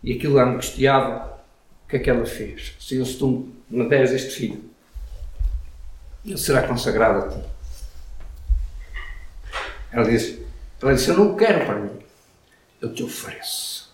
e 0.02 0.12
aquilo 0.12 0.38
a 0.38 0.44
angustiava, 0.44 1.42
o 1.84 1.88
que 1.88 1.96
é 1.96 1.98
que 1.98 2.10
ela 2.10 2.26
fez? 2.26 2.74
Se 2.78 3.02
tu 3.16 3.48
me 3.70 3.88
deres 3.88 4.12
este 4.12 4.34
filho, 4.34 4.64
ele 6.24 6.36
será 6.36 6.66
consagrado 6.68 7.24
a 7.24 7.28
ti. 7.30 7.44
Ela 9.90 10.04
disse, 10.04 10.46
ela 10.82 10.94
disse, 10.94 11.08
eu 11.08 11.16
não 11.16 11.36
quero 11.36 11.64
para 11.64 11.76
mim, 11.76 11.98
eu 12.80 12.92
te 12.92 13.02
ofereço. 13.02 13.90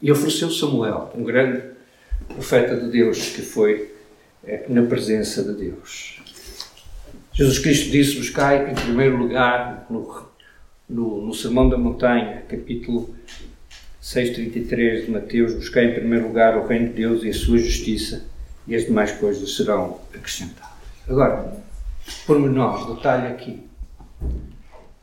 E 0.00 0.10
ofereceu 0.10 0.50
Samuel, 0.50 1.12
um 1.14 1.22
grande 1.22 1.70
profeta 2.26 2.76
de 2.76 2.90
Deus 2.90 3.30
que 3.30 3.42
foi 3.42 3.72
é, 3.82 3.91
na 4.68 4.82
presença 4.82 5.42
de 5.44 5.52
Deus. 5.54 6.20
Jesus 7.32 7.58
Cristo 7.58 7.90
disse: 7.90 8.16
Buscai 8.16 8.70
em 8.70 8.74
primeiro 8.74 9.16
lugar, 9.16 9.86
no, 9.88 10.26
no, 10.88 11.26
no 11.26 11.34
Sermão 11.34 11.68
da 11.68 11.78
Montanha, 11.78 12.42
capítulo 12.48 13.14
6,33 14.02 15.06
de 15.06 15.10
Mateus: 15.10 15.54
Buscai 15.54 15.86
em 15.86 15.94
primeiro 15.94 16.26
lugar 16.26 16.56
o 16.56 16.66
reino 16.66 16.88
de 16.88 16.94
Deus 16.94 17.22
e 17.22 17.28
a 17.28 17.34
sua 17.34 17.58
justiça, 17.58 18.26
e 18.66 18.74
as 18.74 18.84
demais 18.84 19.12
coisas 19.12 19.56
serão 19.56 20.00
acrescentadas. 20.12 20.72
Agora, 21.08 21.56
pormenores, 22.26 22.86
detalhe 22.96 23.28
aqui. 23.28 23.60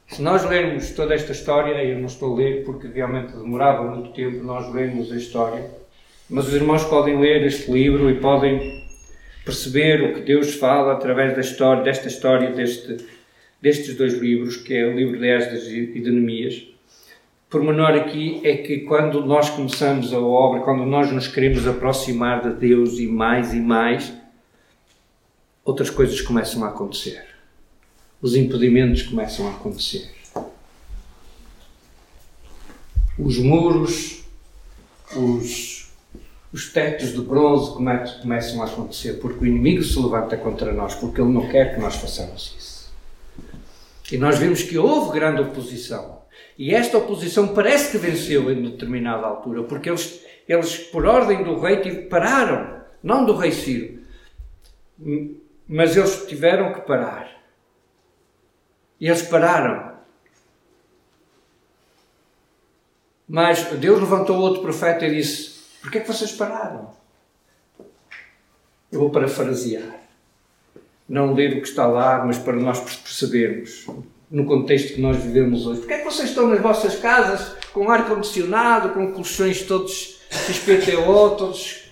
Se 0.08 0.22
nós 0.22 0.44
lermos 0.44 0.92
toda 0.92 1.14
esta 1.14 1.32
história, 1.32 1.84
eu 1.84 2.00
não 2.00 2.08
estou 2.08 2.34
a 2.34 2.38
ler 2.38 2.64
porque 2.66 2.88
realmente 2.88 3.32
demorava 3.32 3.84
muito 3.84 4.12
tempo 4.12 4.44
nós 4.44 4.72
lermos 4.74 5.12
a 5.12 5.16
história, 5.16 5.70
mas 6.30 6.48
os 6.48 6.54
irmãos 6.54 6.84
podem 6.86 7.20
ler 7.20 7.46
este 7.46 7.72
livro 7.72 8.10
e 8.10 8.20
podem 8.20 8.89
perceber 9.50 10.04
o 10.04 10.14
que 10.14 10.22
Deus 10.22 10.54
fala 10.54 10.94
através 10.94 11.34
da 11.34 11.42
história, 11.42 11.84
desta 11.84 12.08
história, 12.08 12.52
deste, 12.52 12.98
destes 13.60 13.98
dois 13.98 14.14
livros, 14.14 14.58
que 14.58 14.76
é 14.76 14.86
o 14.86 14.96
livro 14.96 15.20
de 15.20 15.28
Esdras 15.28 15.68
e 15.68 16.00
de 16.00 16.12
Neemias. 16.12 16.68
Por 17.50 17.64
menor 17.64 17.94
aqui 17.94 18.42
é 18.44 18.58
que 18.58 18.82
quando 18.82 19.26
nós 19.26 19.50
começamos 19.50 20.14
a 20.14 20.20
obra, 20.20 20.62
quando 20.62 20.86
nós 20.86 21.12
nos 21.12 21.28
queremos 21.28 21.68
aproximar 21.68 22.44
de 22.44 22.60
Deus 22.60 23.00
e 23.00 23.08
mais 23.08 23.52
e 23.52 23.60
mais, 23.60 24.14
outras 25.66 25.90
coisas 25.90 26.22
começam 26.22 26.64
a 26.64 26.68
acontecer. 26.68 27.26
Os 28.22 28.36
impedimentos 28.36 29.02
começam 29.02 29.48
a 29.48 29.52
acontecer. 29.52 30.12
Os 33.18 33.40
muros, 33.40 34.24
os 35.16 35.79
os 36.52 36.74
tetos 36.74 37.14
de 37.14 37.22
bronze 37.22 37.74
começam 37.74 38.62
a 38.62 38.66
acontecer, 38.66 39.14
porque 39.20 39.44
o 39.44 39.48
inimigo 39.48 39.84
se 39.84 40.00
levanta 40.00 40.36
contra 40.36 40.74
nós, 40.74 40.96
porque 40.96 41.22
ele 41.22 41.32
não 41.32 41.48
quer 41.48 41.76
que 41.76 41.80
nós 41.80 41.96
façamos 41.96 42.56
isso. 42.58 42.92
E 44.12 44.18
nós 44.18 44.40
vemos 44.40 44.64
que 44.64 44.78
houve 44.78 45.18
grande 45.20 45.42
oposição. 45.42 46.24
E 46.58 46.74
esta 46.74 46.98
oposição 46.98 47.50
parece 47.50 47.92
que 47.92 47.98
venceu 47.98 48.52
em 48.52 48.64
determinada 48.64 49.28
altura, 49.28 49.64
porque 49.64 49.90
eles, 49.90 50.26
eles 50.48 50.78
por 50.78 51.06
ordem 51.06 51.44
do 51.44 51.60
rei, 51.60 52.08
pararam, 52.08 52.82
não 53.04 53.26
do 53.26 53.36
rei 53.36 53.52
Ciro, 53.52 54.00
mas 55.68 55.96
eles 55.96 56.26
tiveram 56.26 56.74
que 56.74 56.82
parar. 56.82 57.30
E 59.00 59.08
eles 59.08 59.22
pararam. 59.22 59.98
Mas 63.28 63.64
Deus 63.78 64.00
levantou 64.00 64.38
outro 64.38 64.64
profeta 64.64 65.06
e 65.06 65.16
disse: 65.16 65.59
Porquê 65.82 66.00
é 66.00 66.02
que 66.02 66.08
vocês 66.08 66.32
pararam? 66.32 66.90
Eu 68.92 69.00
vou 69.00 69.10
parafrasear. 69.10 70.00
Não 71.08 71.34
ler 71.34 71.58
o 71.58 71.62
que 71.62 71.68
está 71.68 71.88
lá, 71.88 72.24
mas 72.26 72.38
para 72.38 72.56
nós 72.56 72.80
percebermos, 72.80 73.88
no 74.30 74.46
contexto 74.46 74.96
que 74.96 75.02
nós 75.02 75.18
vivemos 75.18 75.66
hoje. 75.66 75.80
Porquê 75.80 75.94
é 75.94 75.98
que 76.00 76.06
vocês 76.06 76.30
estão 76.30 76.48
nas 76.48 76.60
vossas 76.60 76.96
casas 76.96 77.56
com 77.74 77.90
ar-condicionado, 77.90 78.90
com 78.90 79.12
colchões 79.12 79.64
todos 79.64 80.20
XPTO, 80.30 81.36
todos 81.38 81.92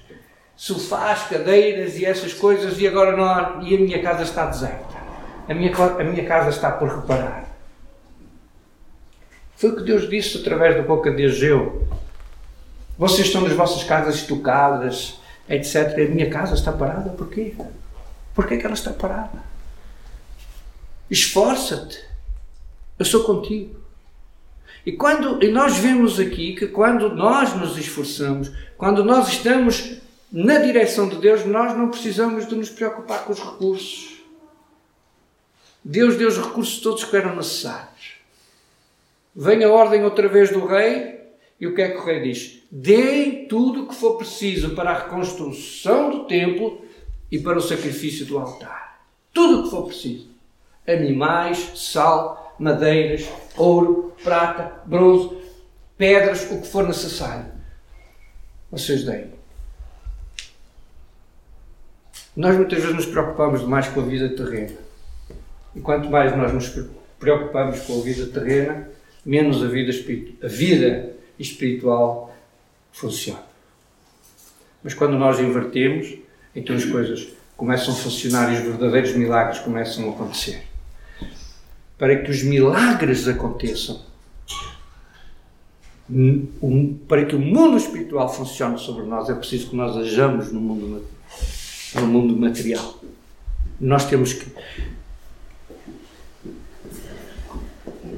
sofás, 0.56 1.24
cadeiras 1.24 1.98
e 1.98 2.06
essas 2.06 2.34
coisas, 2.34 2.80
e 2.80 2.88
agora 2.88 3.16
não 3.16 3.24
há, 3.24 3.60
e 3.64 3.76
a 3.76 3.80
minha 3.80 4.02
casa 4.02 4.24
está 4.24 4.46
deserta? 4.46 4.98
A 5.48 5.54
minha, 5.54 5.72
a 5.76 6.04
minha 6.04 6.26
casa 6.26 6.50
está 6.50 6.72
por 6.72 6.90
reparar. 6.90 7.48
Foi 9.56 9.72
o 9.72 9.76
que 9.76 9.84
Deus 9.84 10.08
disse 10.10 10.38
através 10.40 10.76
da 10.76 10.84
boca 10.84 11.10
de 11.10 11.26
Ageu 11.26 11.87
vocês 12.98 13.28
estão 13.28 13.42
nas 13.42 13.54
vossas 13.54 13.84
casas 13.84 14.16
estocadas, 14.16 15.20
etc. 15.48 15.94
A 16.00 16.12
minha 16.12 16.30
casa 16.30 16.56
está 16.56 16.72
parada, 16.72 17.12
porquê? 17.12 17.54
Porquê 18.34 18.56
é 18.56 18.58
que 18.58 18.66
ela 18.66 18.76
está 18.76 18.92
parada? 18.92 19.44
Esforça-te. 21.10 22.04
Eu 22.98 23.06
sou 23.06 23.24
contigo. 23.24 23.80
E, 24.86 24.94
quando, 24.94 25.44
e 25.44 25.52
nós 25.52 25.78
vemos 25.78 26.20
aqui 26.20 26.56
que 26.56 26.68
quando 26.68 27.14
nós 27.14 27.54
nos 27.54 27.78
esforçamos, 27.78 28.52
quando 28.78 29.04
nós 29.04 29.28
estamos 29.28 29.98
na 30.32 30.60
direção 30.60 31.08
de 31.08 31.18
Deus, 31.18 31.46
nós 31.46 31.78
não 31.78 31.90
precisamos 31.90 32.48
de 32.48 32.56
nos 32.56 32.70
preocupar 32.70 33.26
com 33.26 33.34
os 33.34 33.40
recursos. 33.40 34.22
Deus 35.84 36.16
deu 36.16 36.28
os 36.28 36.38
recursos 36.38 36.80
todos 36.80 37.04
que 37.04 37.16
eram 37.16 37.36
necessários. 37.36 38.16
Vem 39.36 39.64
a 39.64 39.70
ordem 39.70 40.04
outra 40.04 40.28
vez 40.28 40.52
do 40.52 40.66
rei, 40.66 41.17
e 41.60 41.66
o 41.66 41.74
que 41.74 41.82
é 41.82 41.90
que 41.90 41.98
o 41.98 42.06
rei 42.06 42.22
diz? 42.22 42.62
Deem 42.72 43.48
tudo 43.48 43.84
o 43.84 43.88
que 43.88 43.96
for 43.96 44.18
preciso 44.18 44.76
para 44.76 44.92
a 44.92 45.04
reconstrução 45.04 46.12
do 46.12 46.26
templo 46.26 46.86
e 47.32 47.40
para 47.40 47.58
o 47.58 47.62
sacrifício 47.62 48.26
do 48.26 48.38
altar. 48.38 49.02
Tudo 49.34 49.60
o 49.60 49.64
que 49.64 49.70
for 49.72 49.88
preciso. 49.88 50.30
Animais, 50.88 51.72
sal, 51.76 52.56
madeiras, 52.60 53.28
ouro, 53.58 54.16
prata, 54.24 54.82
bronze, 54.86 55.36
pedras, 55.98 56.50
o 56.52 56.62
que 56.62 56.68
for 56.68 56.88
necessário. 56.88 57.52
Vocês 58.72 59.04
deem. 59.04 59.32
Nós 62.36 62.56
muitas 62.56 62.80
vezes 62.80 62.96
nos 62.96 63.06
preocupamos 63.08 63.62
demais 63.62 63.88
com 63.88 64.00
a 64.00 64.04
vida 64.04 64.30
terrena. 64.30 64.78
E 65.76 65.80
quanto 65.80 66.08
mais 66.10 66.38
nós 66.38 66.54
nos 66.54 66.72
preocupamos 67.20 67.80
com 67.82 68.00
a 68.00 68.04
vida 68.04 68.28
terrena, 68.28 68.90
menos 69.26 69.64
a 69.64 69.68
vida, 69.68 69.92
a 70.44 70.48
vida 70.48 71.17
espiritual 71.40 72.34
funciona. 72.92 73.44
Mas 74.84 74.94
quando 74.94 75.18
nós 75.18 75.40
invertemos, 75.40 76.16
então 76.56 76.76
as 76.76 76.86
coisas 76.86 77.28
começam 77.56 77.94
a 77.94 77.98
funcionar 77.98 78.54
e 78.54 78.58
os 78.58 78.64
verdadeiros 78.64 79.14
milagres 79.16 79.60
começam 79.60 80.08
a 80.08 80.12
acontecer. 80.12 80.64
Para 81.98 82.16
que 82.24 82.30
os 82.30 82.44
milagres 82.44 83.28
aconteçam, 83.28 84.00
para 87.08 87.26
que 87.26 87.36
o 87.36 87.40
mundo 87.40 87.76
espiritual 87.76 88.30
funcione 88.34 88.80
sobre 88.80 89.04
nós, 89.06 89.30
é 89.30 89.34
preciso 89.34 89.72
que 89.72 89.76
nós 89.76 89.98
ajamos 89.98 90.52
no 90.52 90.62
mundo, 90.62 91.06
no 91.96 92.08
mundo 92.08 92.38
material. 92.38 93.00
Nós 93.80 94.06
temos 94.06 94.34
que. 94.34 94.52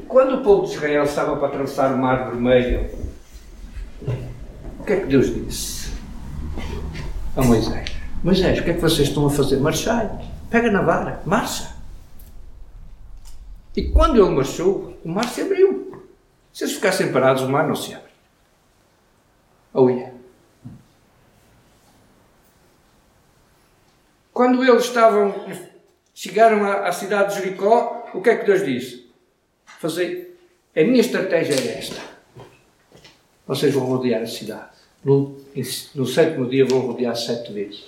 Quando 0.08 0.36
o 0.36 0.44
povo 0.44 0.68
de 0.68 0.74
Israel 0.74 1.04
estava 1.04 1.36
para 1.38 1.48
atravessar 1.48 1.94
o 1.94 1.98
Mar 1.98 2.30
Vermelho, 2.30 2.90
que 4.90 4.94
é 4.94 5.00
que 5.02 5.06
Deus 5.06 5.28
disse 5.28 5.92
a 7.38 7.44
Moisés? 7.44 7.92
Moisés, 8.24 8.60
o 8.60 8.64
que 8.64 8.72
é 8.72 8.74
que 8.74 8.82
vocês 8.82 9.08
estão 9.08 9.28
a 9.28 9.30
fazer? 9.30 9.58
Marchai, 9.58 10.10
pega 10.50 10.72
na 10.72 10.82
vara, 10.82 11.22
marcha. 11.28 11.76
E 13.78 13.88
quando 13.92 14.20
ele 14.20 14.36
marchou, 14.36 14.98
o 15.06 15.10
mar 15.10 15.30
se 15.30 15.42
abriu. 15.42 16.04
Se 16.52 16.64
eles 16.64 16.74
ficassem 16.74 17.12
parados, 17.12 17.44
o 17.44 17.50
mar 17.50 17.68
não 17.68 17.76
se 17.76 17.94
abre. 17.94 18.10
Oh 19.72 19.88
yeah. 19.90 20.12
Quando 24.34 24.64
eles 24.64 24.86
estavam, 24.86 25.36
chegaram 26.16 26.66
à, 26.66 26.88
à 26.88 26.92
cidade 26.92 27.36
de 27.36 27.44
Jericó, 27.44 28.10
o 28.12 28.22
que 28.24 28.32
é 28.32 28.38
que 28.38 28.46
Deus 28.48 28.66
disse? 28.66 29.08
Fazer, 29.66 30.36
a 30.76 30.82
minha 30.82 31.02
estratégia 31.02 31.54
é 31.54 31.78
esta. 31.78 32.02
Vocês 33.46 33.72
vão 33.72 33.86
rodear 33.86 34.24
a 34.24 34.28
cidade. 34.28 34.79
No, 35.04 35.38
no 35.96 36.06
sétimo 36.06 36.50
dia 36.50 36.66
vão 36.66 36.80
rodear 36.80 37.16
sete 37.16 37.52
vezes. 37.52 37.86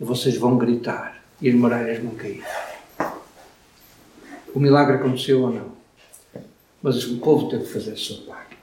E 0.00 0.04
vocês 0.04 0.36
vão 0.36 0.56
gritar. 0.56 1.22
E 1.40 1.48
as 1.48 1.54
muralhas 1.54 2.02
vão 2.02 2.14
cair. 2.14 2.44
O 4.54 4.58
milagre 4.58 4.96
aconteceu 4.96 5.42
ou 5.42 5.52
não? 5.52 5.72
Mas 6.82 7.04
o 7.04 7.18
povo 7.18 7.48
teve 7.48 7.64
que 7.64 7.72
fazer 7.72 7.92
a 7.92 7.96
sua 7.96 8.18
parte. 8.26 8.56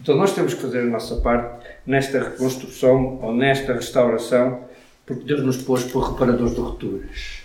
Então 0.00 0.16
nós 0.16 0.32
temos 0.32 0.54
que 0.54 0.62
fazer 0.62 0.80
a 0.80 0.84
nossa 0.84 1.16
parte 1.16 1.66
nesta 1.84 2.22
reconstrução 2.22 3.18
ou 3.20 3.34
nesta 3.34 3.72
restauração, 3.72 4.64
porque 5.04 5.24
Deus 5.24 5.42
nos 5.42 5.56
pôs 5.58 5.84
por 5.84 6.12
reparadores 6.12 6.54
de 6.54 6.60
rupturas. 6.60 7.40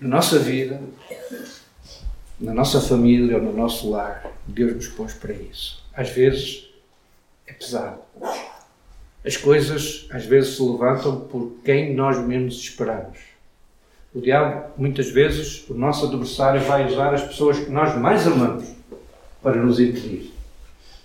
Na 0.00 0.08
nossa 0.08 0.38
vida, 0.38 0.80
na 2.40 2.52
nossa 2.52 2.80
família 2.80 3.36
ou 3.36 3.42
no 3.42 3.52
nosso 3.52 3.90
lar, 3.90 4.26
Deus 4.46 4.74
nos 4.74 4.88
pôs 4.88 5.14
para 5.14 5.32
isso. 5.32 5.83
Às 5.96 6.10
vezes 6.10 6.68
é 7.46 7.52
pesado. 7.52 8.00
As 9.24 9.36
coisas 9.36 10.06
às 10.10 10.26
vezes 10.26 10.56
se 10.56 10.62
levantam 10.62 11.20
por 11.20 11.56
quem 11.64 11.94
nós 11.94 12.18
menos 12.18 12.56
esperamos. 12.56 13.18
O 14.14 14.20
diabo, 14.20 14.70
muitas 14.76 15.10
vezes, 15.10 15.68
o 15.68 15.74
nosso 15.74 16.06
adversário 16.06 16.60
vai 16.60 16.86
usar 16.86 17.12
as 17.12 17.22
pessoas 17.22 17.58
que 17.58 17.70
nós 17.70 17.96
mais 17.98 18.26
amamos 18.26 18.64
para 19.42 19.60
nos 19.60 19.80
impedir. 19.80 20.32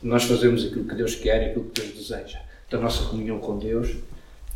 Nós 0.02 0.26
fazemos 0.26 0.66
aquilo 0.66 0.86
que 0.86 0.96
Deus 0.96 1.16
quer 1.16 1.42
e 1.42 1.50
aquilo 1.50 1.66
que 1.66 1.82
Deus 1.82 1.96
deseja. 1.96 2.40
Da 2.70 2.78
nossa 2.78 3.06
comunhão 3.10 3.40
com 3.40 3.58
Deus 3.58 3.96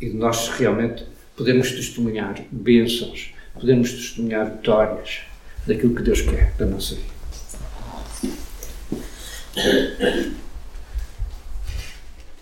e 0.00 0.08
de 0.08 0.16
nós 0.16 0.48
realmente 0.50 1.04
podemos 1.36 1.72
testemunhar 1.72 2.40
bênçãos, 2.50 3.34
podemos 3.54 3.92
testemunhar 3.92 4.50
vitórias 4.50 5.22
daquilo 5.66 5.94
que 5.94 6.02
Deus 6.02 6.20
quer 6.20 6.52
da 6.56 6.66
nossa 6.66 6.94
vida. 6.94 7.13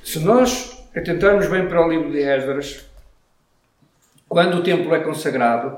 Se 0.02 0.18
nós 0.20 0.82
atentarmos 0.96 1.46
bem 1.48 1.68
para 1.68 1.86
o 1.86 1.90
livro 1.90 2.10
de 2.10 2.22
Esdras, 2.22 2.86
quando 4.28 4.58
o 4.58 4.62
templo 4.62 4.94
é 4.94 5.00
consagrado, 5.00 5.76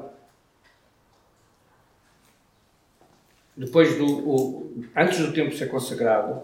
depois 3.57 3.99
do, 3.99 4.07
o, 4.07 4.85
antes 4.95 5.19
do 5.19 5.33
templo 5.33 5.57
ser 5.57 5.67
consagrado, 5.67 6.41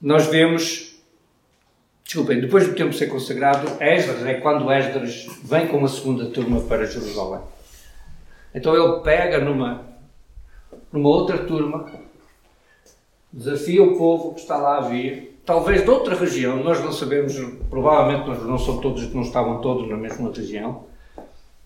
nós 0.00 0.26
vemos, 0.26 1.02
desculpem, 2.04 2.40
depois 2.40 2.66
do 2.68 2.74
templo 2.74 2.92
ser 2.92 3.06
consagrado, 3.06 3.82
Esdras 3.82 4.26
é 4.26 4.34
quando 4.34 4.70
Esdras 4.70 5.26
vem 5.42 5.66
com 5.66 5.82
a 5.82 5.88
segunda 5.88 6.26
turma 6.26 6.60
para 6.60 6.84
Jerusalém. 6.84 7.40
Então 8.54 8.74
ele 8.74 9.02
pega 9.02 9.38
numa, 9.38 9.86
numa 10.92 11.08
outra 11.08 11.38
turma 11.38 12.07
desafia 13.32 13.82
o 13.82 13.96
povo 13.96 14.34
que 14.34 14.40
está 14.40 14.56
lá 14.56 14.78
a 14.78 14.80
vir, 14.80 15.40
talvez 15.44 15.82
de 15.82 15.90
outra 15.90 16.14
região, 16.14 16.62
nós 16.62 16.82
não 16.82 16.92
sabemos, 16.92 17.34
provavelmente 17.68 18.26
nós 18.26 18.42
não 18.44 18.58
são 18.58 18.78
todos, 18.78 19.12
não 19.12 19.22
estavam 19.22 19.60
todos 19.60 19.88
na 19.88 19.96
mesma 19.96 20.32
região, 20.32 20.84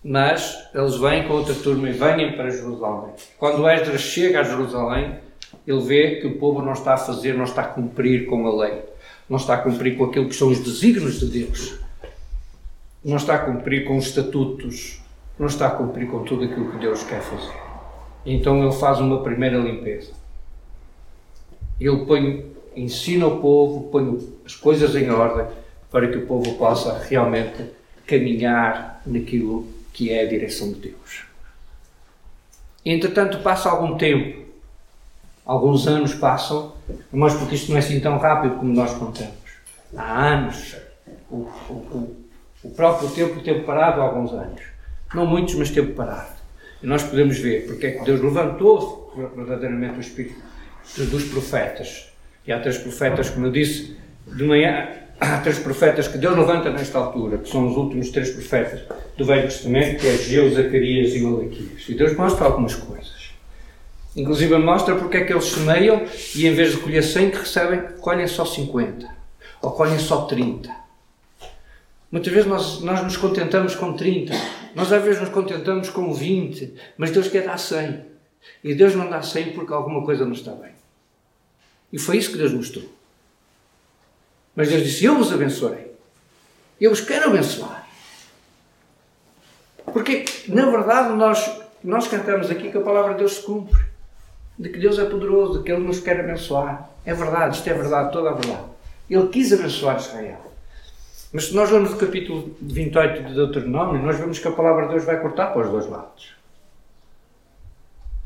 mas 0.03 0.69
eles 0.73 0.97
vêm 0.97 1.27
com 1.27 1.33
outra 1.33 1.53
turma 1.55 1.89
e 1.89 1.93
vêm 1.93 2.35
para 2.35 2.49
Jerusalém. 2.49 3.13
Quando 3.37 3.67
Esdras 3.69 4.01
chega 4.01 4.41
a 4.41 4.43
Jerusalém, 4.43 5.15
ele 5.65 5.81
vê 5.81 6.15
que 6.19 6.27
o 6.27 6.37
povo 6.37 6.61
não 6.61 6.73
está 6.73 6.95
a 6.95 6.97
fazer, 6.97 7.33
não 7.33 7.45
está 7.45 7.61
a 7.61 7.67
cumprir 7.67 8.25
com 8.25 8.45
a 8.45 8.63
lei, 8.65 8.81
não 9.29 9.37
está 9.37 9.53
a 9.53 9.57
cumprir 9.57 9.97
com 9.97 10.05
aquilo 10.05 10.27
que 10.27 10.35
são 10.35 10.49
os 10.49 10.59
desígnios 10.59 11.19
de 11.21 11.27
Deus, 11.27 11.79
não 13.03 13.15
está 13.15 13.35
a 13.35 13.39
cumprir 13.39 13.85
com 13.85 13.95
os 13.95 14.07
estatutos, 14.07 15.01
não 15.39 15.47
está 15.47 15.67
a 15.67 15.71
cumprir 15.71 16.09
com 16.09 16.23
tudo 16.23 16.43
aquilo 16.43 16.71
que 16.71 16.77
Deus 16.77 17.03
quer 17.03 17.21
fazer. 17.21 17.57
Então 18.25 18.61
ele 18.61 18.73
faz 18.73 18.99
uma 18.99 19.23
primeira 19.23 19.57
limpeza 19.57 20.22
ele 21.79 22.05
põe, 22.05 22.45
ensina 22.75 23.27
o 23.27 23.39
povo, 23.39 23.89
põe 23.89 24.35
as 24.45 24.55
coisas 24.55 24.95
em 24.95 25.09
ordem 25.09 25.45
para 25.91 26.07
que 26.07 26.17
o 26.17 26.25
povo 26.25 26.55
possa 26.55 26.99
realmente 26.99 27.63
caminhar 28.05 29.01
naquilo 29.05 29.67
que 29.93 30.11
é 30.11 30.23
a 30.23 30.27
direção 30.27 30.73
de 30.73 30.79
Deus. 30.79 31.25
Entretanto, 32.85 33.39
passa 33.39 33.69
algum 33.69 33.97
tempo, 33.97 34.43
alguns 35.45 35.87
anos 35.87 36.13
passam, 36.13 36.73
mas 37.11 37.33
porque 37.33 37.55
isto 37.55 37.69
não 37.69 37.77
é 37.77 37.79
assim 37.79 37.99
tão 37.99 38.17
rápido 38.17 38.55
como 38.55 38.73
nós 38.73 38.93
contamos. 38.93 39.33
Há 39.95 40.27
anos. 40.33 40.75
O, 41.29 41.47
o, 41.69 42.15
o 42.63 42.69
próprio 42.71 43.09
tempo 43.09 43.41
teve 43.41 43.61
parado 43.61 44.01
há 44.01 44.05
alguns 44.05 44.33
anos. 44.33 44.61
Não 45.13 45.25
muitos, 45.25 45.55
mas 45.55 45.69
teve 45.69 45.93
parado. 45.93 46.33
E 46.81 46.87
nós 46.87 47.03
podemos 47.03 47.37
ver 47.37 47.67
porque 47.67 47.87
é 47.87 47.91
que 47.91 48.03
Deus 48.03 48.21
levantou 48.21 49.13
verdadeiramente 49.35 49.97
o 49.97 50.01
Espírito 50.01 50.41
dos 50.97 51.23
profetas. 51.25 52.11
E 52.45 52.51
há 52.51 52.59
três 52.59 52.77
profetas, 52.77 53.29
como 53.29 53.45
eu 53.47 53.51
disse, 53.51 53.95
de 54.27 54.43
manhã, 54.43 54.89
há 55.19 55.37
três 55.37 55.59
profetas 55.59 56.07
que 56.07 56.17
Deus 56.17 56.37
levanta 56.37 56.69
nesta 56.69 56.97
altura, 56.97 57.37
que 57.37 57.49
são 57.49 57.67
os 57.67 57.77
últimos 57.77 58.09
três 58.09 58.29
profetas 58.29 58.81
do 59.17 59.25
Velho 59.25 59.43
Testamento, 59.43 60.01
que 60.01 60.07
é 60.07 60.17
Geu, 60.17 60.51
Zacarias 60.51 61.13
e 61.13 61.21
Malaquias. 61.21 61.87
E 61.87 61.93
Deus 61.93 62.15
mostra 62.15 62.45
algumas 62.45 62.75
coisas. 62.75 63.33
Inclusive 64.15 64.57
mostra 64.57 64.95
porque 64.95 65.17
é 65.17 65.23
que 65.23 65.33
eles 65.33 65.45
semeiam 65.45 66.03
e 66.35 66.45
em 66.45 66.53
vez 66.53 66.71
de 66.71 66.77
colher 66.77 67.03
100 67.03 67.31
que 67.31 67.37
recebem, 67.37 67.81
colhem 67.99 68.27
só 68.27 68.45
50. 68.45 69.07
Ou 69.61 69.71
colhem 69.71 69.97
só 69.97 70.23
30. 70.25 70.69
Muitas 72.11 72.31
vezes 72.31 72.47
nós, 72.47 72.81
nós 72.81 73.01
nos 73.01 73.17
contentamos 73.17 73.73
com 73.73 73.93
30. 73.93 74.33
Nós 74.75 74.91
às 74.91 75.03
vezes 75.03 75.19
nos 75.19 75.29
contentamos 75.29 75.89
com 75.89 76.13
20. 76.13 76.75
Mas 76.95 77.09
Deus 77.09 77.27
quer 77.27 77.43
dar 77.43 77.57
100. 77.57 78.12
E 78.63 78.73
Deus 78.73 78.95
não 78.95 79.09
dá 79.09 79.21
100 79.21 79.53
porque 79.53 79.73
alguma 79.73 80.03
coisa 80.03 80.25
não 80.25 80.33
está 80.33 80.51
bem. 80.51 80.71
E 81.91 81.99
foi 81.99 82.17
isso 82.17 82.31
que 82.31 82.37
Deus 82.37 82.53
mostrou. 82.53 82.85
Mas 84.55 84.69
Deus 84.69 84.83
disse: 84.83 85.05
Eu 85.05 85.17
vos 85.17 85.31
abençoarei. 85.31 85.93
Eu 86.79 86.89
vos 86.89 87.01
quero 87.01 87.29
abençoar. 87.29 87.87
Porque, 89.91 90.25
na 90.47 90.65
verdade, 90.69 91.13
nós, 91.15 91.61
nós 91.83 92.07
cantamos 92.07 92.49
aqui 92.49 92.71
que 92.71 92.77
a 92.77 92.81
palavra 92.81 93.13
de 93.13 93.19
Deus 93.19 93.35
se 93.35 93.43
cumpre. 93.43 93.79
De 94.57 94.69
que 94.69 94.79
Deus 94.79 94.97
é 94.99 95.05
poderoso, 95.05 95.59
de 95.59 95.65
que 95.65 95.71
Ele 95.71 95.83
nos 95.83 95.99
quer 95.99 96.19
abençoar. 96.19 96.89
É 97.05 97.13
verdade, 97.13 97.57
isto 97.57 97.69
é 97.69 97.73
verdade, 97.73 98.11
toda 98.11 98.29
a 98.29 98.33
verdade. 98.33 98.65
Ele 99.09 99.27
quis 99.27 99.51
abençoar 99.51 99.97
Israel. 99.97 100.51
Mas 101.31 101.45
se 101.45 101.55
nós 101.55 101.71
lemos 101.71 101.91
o 101.93 101.97
capítulo 101.97 102.55
28 102.61 103.23
de 103.23 103.33
Deuteronômio, 103.33 104.01
nós 104.01 104.17
vemos 104.17 104.39
que 104.39 104.47
a 104.47 104.51
palavra 104.51 104.85
de 104.85 104.91
Deus 104.91 105.03
vai 105.03 105.19
cortar 105.19 105.47
para 105.47 105.63
os 105.63 105.69
dois 105.69 105.87
lados. 105.87 106.35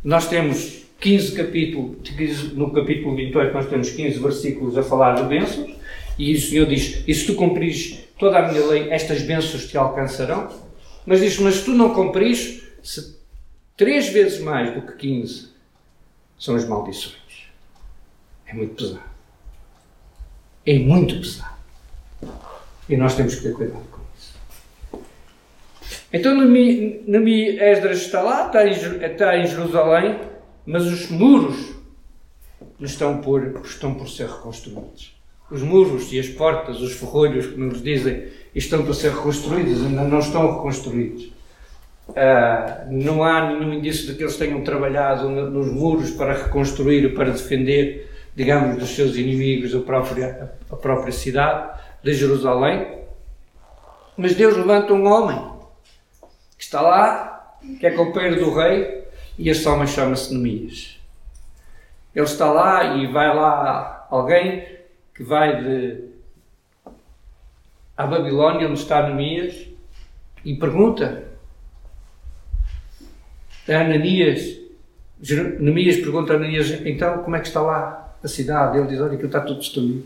Nós 0.03 0.27
temos 0.27 0.83
15 0.99 1.31
capítulos, 1.33 2.53
no 2.53 2.71
capítulo 2.71 3.15
28 3.15 3.53
nós 3.53 3.69
temos 3.69 3.89
15 3.89 4.19
versículos 4.19 4.77
a 4.77 4.83
falar 4.83 5.15
de 5.15 5.23
bênçãos, 5.23 5.75
e 6.17 6.33
o 6.33 6.41
Senhor 6.41 6.65
diz, 6.65 7.03
e 7.07 7.13
se 7.13 7.25
tu 7.25 7.35
cumprires 7.35 7.99
toda 8.17 8.39
a 8.39 8.51
minha 8.51 8.65
lei, 8.65 8.89
estas 8.89 9.21
bênçãos 9.21 9.67
te 9.67 9.77
alcançarão. 9.77 10.49
Mas 11.05 11.21
diz, 11.21 11.37
mas 11.39 11.55
se 11.55 11.65
tu 11.65 11.71
não 11.71 11.93
cumprires, 11.93 12.63
se 12.83 13.15
três 13.75 14.09
vezes 14.09 14.39
mais 14.39 14.73
do 14.73 14.81
que 14.81 14.93
15 14.93 15.49
são 16.39 16.55
as 16.55 16.67
maldições. 16.67 17.15
É 18.45 18.53
muito 18.53 18.75
pesado. 18.75 19.09
É 20.65 20.79
muito 20.79 21.15
pesado. 21.19 21.57
E 22.89 22.97
nós 22.97 23.15
temos 23.15 23.35
que 23.35 23.43
ter 23.43 23.53
cuidado 23.53 23.96
então 26.11 26.35
Nemi 26.35 27.59
Esdras 27.59 27.97
está 27.97 28.21
lá, 28.21 28.47
está 28.47 28.65
em, 28.65 28.71
está 28.71 29.37
em 29.37 29.45
Jerusalém, 29.45 30.19
mas 30.65 30.85
os 30.85 31.09
muros 31.09 31.75
estão 32.79 33.17
por, 33.19 33.61
estão 33.63 33.93
por 33.93 34.07
ser 34.07 34.27
reconstruídos. 34.27 35.15
Os 35.49 35.61
muros 35.61 36.11
e 36.11 36.19
as 36.19 36.27
portas, 36.27 36.81
os 36.81 36.93
ferrolhos, 36.93 37.47
como 37.47 37.65
nos 37.65 37.81
dizem, 37.81 38.27
estão 38.53 38.83
para 38.83 38.93
ser 38.93 39.11
reconstruídos, 39.11 39.85
ainda 39.85 40.03
não 40.03 40.19
estão 40.19 40.55
reconstruídos. 40.55 41.31
Uh, 42.09 42.89
não 42.89 43.23
há 43.23 43.49
nenhum 43.51 43.73
indício 43.73 44.07
de 44.07 44.15
que 44.15 44.23
eles 44.23 44.37
tenham 44.37 44.61
trabalhado 44.61 45.27
nos 45.29 45.67
muros 45.71 46.11
para 46.11 46.33
reconstruir, 46.33 47.13
para 47.13 47.31
defender, 47.31 48.09
digamos, 48.33 48.77
dos 48.77 48.89
seus 48.95 49.17
inimigos 49.17 49.75
a 49.75 49.79
própria, 49.79 50.51
a 50.69 50.75
própria 50.75 51.11
cidade 51.11 51.79
de 52.03 52.13
Jerusalém. 52.13 52.99
Mas 54.15 54.35
Deus 54.35 54.55
levanta 54.55 54.93
um 54.93 55.05
homem 55.05 55.56
que 56.57 56.63
está 56.63 56.81
lá, 56.81 57.57
que 57.79 57.85
é 57.85 57.91
companheiro 57.91 58.43
do 58.43 58.53
rei, 58.53 59.05
e 59.37 59.49
este 59.49 59.67
homem 59.67 59.87
chama-se 59.87 60.33
Nemias. 60.33 60.99
Ele 62.15 62.25
está 62.25 62.51
lá 62.51 62.95
e 62.95 63.07
vai 63.07 63.35
lá 63.35 64.07
alguém 64.09 64.65
que 65.13 65.23
vai 65.23 65.63
de 65.63 66.07
à 67.95 68.05
Babilónia, 68.05 68.67
onde 68.67 68.79
está 68.79 69.07
Nemias, 69.07 69.67
e 70.45 70.55
pergunta 70.55 71.23
a 73.67 73.81
Ananias, 73.81 74.57
Nemias 75.59 75.97
pergunta 75.97 76.33
a 76.33 76.35
Ananias, 76.35 76.71
então 76.85 77.23
como 77.23 77.35
é 77.35 77.39
que 77.39 77.47
está 77.47 77.61
lá 77.61 78.07
a 78.23 78.27
cidade. 78.27 78.77
Ele 78.77 78.87
diz: 78.87 78.99
Olha, 78.99 79.13
aquilo 79.13 79.27
está 79.27 79.41
tudo 79.41 79.59
destruído. 79.59 80.05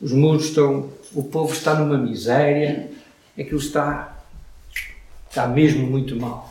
Os 0.00 0.12
muros 0.12 0.46
estão. 0.46 0.90
O 1.14 1.22
povo 1.22 1.52
está 1.52 1.74
numa 1.74 1.98
miséria. 1.98 2.90
Aquilo 3.38 3.58
está. 3.58 4.13
Está 5.34 5.48
mesmo 5.48 5.84
muito 5.84 6.14
mal. 6.14 6.48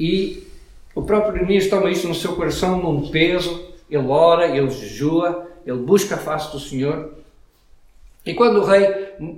E 0.00 0.48
o 0.94 1.02
próprio 1.02 1.34
Neemias 1.34 1.68
toma 1.68 1.90
isso 1.90 2.08
no 2.08 2.14
seu 2.14 2.34
coração, 2.34 2.82
num 2.82 3.10
peso. 3.10 3.74
Ele 3.90 4.06
ora, 4.06 4.56
ele 4.56 4.70
jejua, 4.70 5.50
ele 5.66 5.76
busca 5.76 6.14
a 6.14 6.18
face 6.18 6.50
do 6.50 6.58
Senhor. 6.58 7.12
E 8.24 8.32
quando 8.32 8.62
o 8.62 8.64
rei 8.64 8.88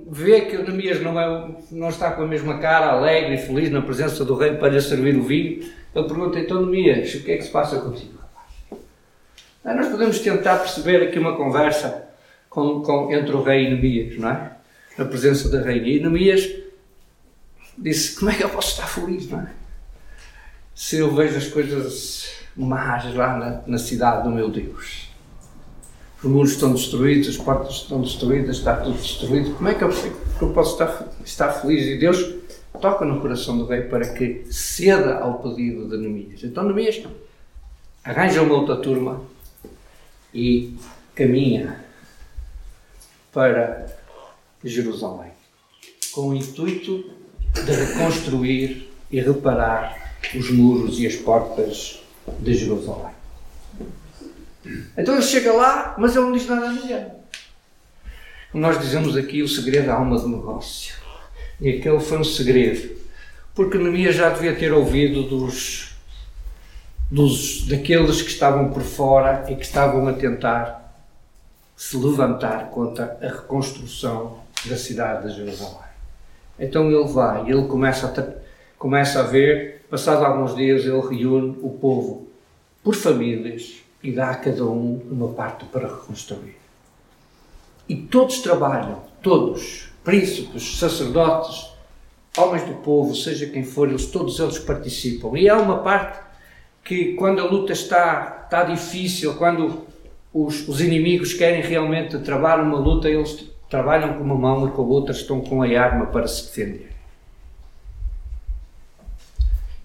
vê 0.09 0.43
que 0.45 0.55
Neemias 0.55 1.01
não, 1.01 1.19
é, 1.19 1.55
não 1.69 1.89
está 1.89 2.11
com 2.11 2.21
a 2.21 2.25
mesma 2.25 2.57
cara, 2.59 2.93
alegre 2.93 3.33
e 3.33 3.37
feliz 3.37 3.69
na 3.69 3.81
presença 3.81 4.23
do 4.23 4.35
rei 4.35 4.53
para 4.53 4.69
lhe 4.69 4.79
servir 4.79 5.17
o 5.17 5.23
vinho, 5.23 5.69
ele 5.93 6.07
pergunta: 6.07 6.39
Então, 6.39 6.65
Neemias, 6.65 7.15
o 7.15 7.21
que 7.21 7.33
é 7.33 7.35
que 7.35 7.43
se 7.43 7.51
passa 7.51 7.81
contigo? 7.81 8.17
Nós 9.61 9.89
podemos 9.89 10.19
tentar 10.19 10.59
perceber 10.59 11.03
aqui 11.03 11.19
uma 11.19 11.35
conversa 11.35 12.07
com, 12.49 12.81
com, 12.81 13.11
entre 13.11 13.35
o 13.35 13.43
rei 13.43 13.65
e 13.65 13.69
Neemias, 13.71 14.17
não 14.17 14.29
é? 14.29 14.51
Na 14.97 15.03
presença 15.03 15.49
da 15.49 15.61
rainha. 15.61 15.97
E 15.97 15.99
Neemias 15.99 16.63
disse: 17.77 18.15
Como 18.15 18.31
é 18.31 18.35
que 18.35 18.43
eu 18.43 18.49
posso 18.49 18.71
estar 18.71 18.87
feliz, 18.87 19.29
não 19.29 19.41
é? 19.41 19.51
Se 20.73 20.97
eu 20.97 21.13
vejo 21.15 21.37
as 21.37 21.47
coisas 21.47 22.35
más 22.55 23.13
lá 23.13 23.37
na, 23.37 23.61
na 23.67 23.77
cidade 23.77 24.23
do 24.23 24.29
meu 24.29 24.49
Deus. 24.49 25.09
Os 26.23 26.31
muros 26.31 26.51
estão 26.51 26.73
destruídos, 26.73 27.27
as 27.27 27.37
portas 27.37 27.75
estão 27.75 28.01
destruídas, 28.01 28.57
está 28.57 28.77
tudo 28.77 28.97
destruído. 28.97 29.53
Como 29.55 29.69
é 29.69 29.75
que 29.75 29.83
eu, 29.83 29.89
posso 30.53 30.73
estar, 30.73 31.07
estar 31.23 31.49
feliz? 31.51 31.85
E 31.85 31.97
Deus 31.97 32.35
toca 32.79 33.05
no 33.05 33.21
coração 33.21 33.57
do 33.57 33.65
rei 33.65 33.81
para 33.81 34.13
que 34.13 34.45
ceda 34.51 35.19
ao 35.19 35.39
pedido 35.39 35.87
de 35.89 35.97
Neemias. 35.97 36.43
Então 36.43 36.63
Neemias 36.63 37.03
arranja 38.03 38.41
uma 38.41 38.55
outra 38.55 38.77
turma 38.77 39.21
e 40.33 40.75
caminha 41.13 41.83
para 43.31 43.85
Jerusalém, 44.63 45.31
com 46.11 46.29
o 46.29 46.35
intuito 46.35 47.14
de 47.63 47.71
reconstruir 47.71 48.91
e 49.11 49.21
reparar 49.21 50.17
os 50.35 50.49
muros 50.49 50.99
e 50.99 51.07
as 51.07 51.15
portas 51.15 52.01
de 52.39 52.53
Jerusalém. 52.53 53.13
Então 54.97 55.13
ele 55.13 55.23
chega 55.23 55.53
lá, 55.53 55.95
mas 55.97 56.15
ele 56.15 56.25
não 56.25 56.33
diz 56.33 56.47
nada 56.47 56.67
a 56.67 56.71
ninguém. 56.71 57.05
Nós 58.53 58.79
dizemos 58.79 59.15
aqui 59.15 59.43
o 59.43 59.47
segredo 59.47 59.87
da 59.87 59.95
alma 59.95 60.17
do 60.17 60.27
negócio. 60.27 60.95
E 61.61 61.69
aquele 61.69 61.99
foi 61.99 62.17
um 62.17 62.23
segredo. 62.23 62.95
Porque 63.53 63.77
Neemias 63.77 64.15
já 64.15 64.29
devia 64.29 64.55
ter 64.55 64.73
ouvido 64.73 65.23
dos 65.23 65.95
dos, 67.09 67.67
daqueles 67.67 68.21
que 68.21 68.29
estavam 68.29 68.71
por 68.71 68.81
fora 68.81 69.45
e 69.49 69.55
que 69.55 69.63
estavam 69.63 70.07
a 70.07 70.13
tentar 70.13 70.93
se 71.75 71.97
levantar 71.97 72.69
contra 72.69 73.17
a 73.21 73.27
reconstrução 73.27 74.39
da 74.65 74.77
cidade 74.77 75.29
de 75.29 75.35
Jerusalém. 75.35 75.84
Então 76.59 76.89
ele 76.89 77.07
vai, 77.07 77.49
ele 77.49 77.67
começa 77.67 78.07
a, 78.07 78.77
começa 78.77 79.19
a 79.19 79.23
ver, 79.23 79.85
passados 79.89 80.23
alguns 80.23 80.55
dias, 80.55 80.83
ele 80.85 81.01
reúne 81.01 81.57
o 81.61 81.69
povo 81.71 82.27
por 82.83 82.95
famílias 82.95 83.81
e 84.01 84.11
dá 84.11 84.31
a 84.31 84.35
cada 84.35 84.63
um 84.65 85.01
uma 85.09 85.29
parte 85.29 85.65
para 85.65 85.87
reconstruir. 85.87 86.55
E 87.87 87.95
todos 87.95 88.39
trabalham, 88.39 89.01
todos, 89.21 89.89
príncipes, 90.03 90.77
sacerdotes, 90.77 91.71
homens 92.37 92.63
do 92.63 92.75
povo, 92.75 93.15
seja 93.15 93.47
quem 93.47 93.63
for, 93.63 93.89
eles, 93.89 94.07
todos 94.07 94.39
eles 94.39 94.59
participam. 94.59 95.37
E 95.37 95.49
há 95.49 95.57
uma 95.57 95.79
parte 95.79 96.19
que 96.83 97.13
quando 97.13 97.41
a 97.41 97.45
luta 97.45 97.73
está, 97.73 98.43
está 98.43 98.63
difícil, 98.63 99.35
quando 99.35 99.85
os, 100.33 100.67
os 100.67 100.81
inimigos 100.81 101.33
querem 101.33 101.61
realmente 101.61 102.19
travar 102.19 102.59
uma 102.59 102.77
luta, 102.77 103.09
eles 103.09 103.49
trabalham 103.69 104.13
com 104.13 104.23
uma 104.23 104.35
mão 104.35 104.67
e 104.67 104.71
com 104.71 104.81
a 104.81 104.85
outra 104.85 105.13
estão 105.13 105.41
com 105.41 105.61
a 105.61 105.67
arma 105.67 106.07
para 106.07 106.27
se 106.27 106.45
defender. 106.45 106.89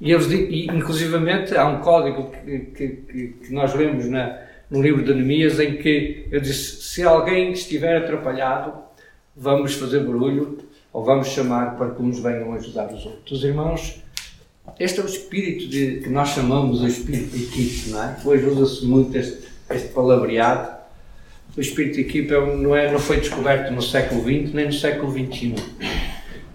E, 0.00 0.12
eles, 0.12 0.30
e 0.30 0.66
inclusivamente 0.66 1.54
há 1.54 1.66
um 1.66 1.80
código 1.80 2.30
que, 2.30 2.58
que, 2.58 2.88
que 3.44 3.52
nós 3.52 3.74
lemos 3.74 4.06
na, 4.06 4.38
no 4.70 4.80
livro 4.80 5.04
de 5.04 5.12
Neemias 5.12 5.60
em 5.60 5.76
que 5.76 6.26
ele 6.30 6.40
diz: 6.40 6.84
se 6.84 7.02
alguém 7.02 7.52
estiver 7.52 7.98
atrapalhado, 7.98 8.72
vamos 9.36 9.74
fazer 9.74 10.00
barulho 10.00 10.58
ou 10.92 11.04
vamos 11.04 11.28
chamar 11.28 11.76
para 11.76 11.90
que 11.90 12.02
uns 12.02 12.18
venham 12.18 12.54
ajudar 12.54 12.92
os 12.92 13.04
outros. 13.04 13.44
Irmãos, 13.44 14.02
este 14.78 15.00
é 15.00 15.02
o 15.02 15.06
espírito 15.06 15.68
de, 15.68 16.00
que 16.00 16.08
nós 16.08 16.30
chamamos 16.30 16.80
o 16.82 16.86
espírito 16.86 17.36
de 17.36 17.44
equipe, 17.44 17.90
não 17.90 18.02
é? 18.02 18.16
Hoje 18.24 18.46
usa-se 18.46 18.86
muito 18.86 19.16
este, 19.16 19.48
este 19.68 19.88
palavreado. 19.88 20.79
O 21.56 21.60
espírito 21.60 21.96
de 21.96 22.00
equipe 22.02 22.32
é, 22.32 22.40
não, 22.40 22.76
é, 22.76 22.90
não 22.90 22.98
foi 22.98 23.18
descoberto 23.18 23.72
no 23.72 23.82
século 23.82 24.22
XX 24.22 24.54
nem 24.54 24.66
no 24.66 24.72
século 24.72 25.12
XXI. 25.12 25.54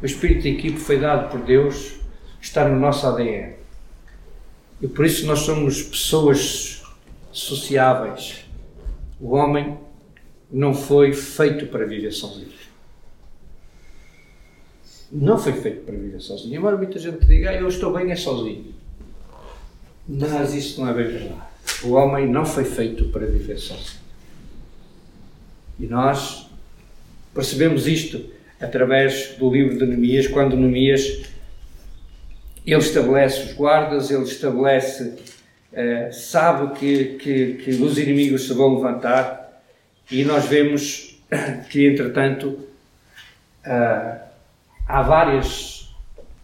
O 0.01 0.05
espírito 0.05 0.41
de 0.43 0.49
equipe 0.49 0.77
foi 0.77 0.99
dado 0.99 1.29
por 1.29 1.41
Deus, 1.41 1.99
está 2.41 2.67
no 2.67 2.79
nosso 2.79 3.05
ADN. 3.07 3.53
E 4.81 4.87
por 4.87 5.05
isso 5.05 5.25
nós 5.25 5.39
somos 5.39 5.81
pessoas 5.83 6.83
sociáveis. 7.31 8.45
O 9.19 9.33
homem 9.33 9.77
não 10.51 10.73
foi 10.73 11.13
feito 11.13 11.67
para 11.67 11.85
viver 11.85 12.11
sozinho 12.11 12.65
não 15.11 15.37
foi 15.37 15.53
feito 15.53 15.85
para 15.85 15.95
viver 15.95 16.19
sozinho. 16.19 16.57
Embora 16.57 16.77
muita 16.77 16.99
gente 16.99 17.25
diga, 17.25 17.51
ah, 17.51 17.55
eu 17.55 17.67
estou 17.67 17.93
bem 17.93 18.11
é 18.11 18.15
sozinho. 18.15 18.73
Mas 20.07 20.53
isso 20.53 20.81
não 20.81 20.89
é 20.89 20.93
bem 20.93 21.07
verdade. 21.07 21.41
O 21.83 21.91
homem 21.91 22.27
não 22.27 22.45
foi 22.45 22.63
feito 22.63 23.05
para 23.05 23.25
viver 23.25 23.57
sozinho. 23.57 24.04
E 25.79 25.85
nós 25.85 26.49
percebemos 27.33 27.87
isto 27.87 28.33
através 28.59 29.35
do 29.37 29.51
livro 29.51 29.77
de 29.77 29.85
Neemias, 29.85 30.27
quando 30.27 30.55
Neemias 30.55 31.23
ele 32.65 32.79
estabelece 32.79 33.43
os 33.43 33.53
guardas, 33.53 34.09
ele 34.09 34.23
estabelece, 34.23 35.15
uh, 35.73 36.13
sabe 36.13 36.77
que, 36.79 37.05
que, 37.17 37.53
que 37.55 37.69
os 37.71 37.97
inimigos 37.97 38.47
se 38.47 38.53
vão 38.53 38.75
levantar 38.75 39.61
e 40.09 40.23
nós 40.23 40.45
vemos 40.45 41.19
que, 41.69 41.87
entretanto, 41.87 42.47
uh, 43.65 44.19
há 44.87 45.01
várias, 45.01 45.93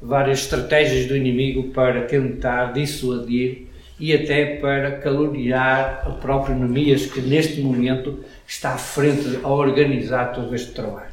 várias 0.02 0.40
estratégias 0.40 1.08
do 1.08 1.16
inimigo 1.16 1.70
para 1.72 2.06
tentar 2.06 2.74
dissuadir 2.74 3.61
e 4.02 4.16
até 4.16 4.56
para 4.56 4.98
caluniar 4.98 6.10
o 6.10 6.14
próprio 6.14 6.56
Neemias, 6.56 7.06
que 7.06 7.22
neste 7.22 7.62
momento 7.62 8.26
está 8.48 8.74
à 8.74 8.78
frente 8.78 9.40
a 9.44 9.48
organizar 9.48 10.34
todo 10.34 10.56
este 10.56 10.72
trabalho. 10.72 11.12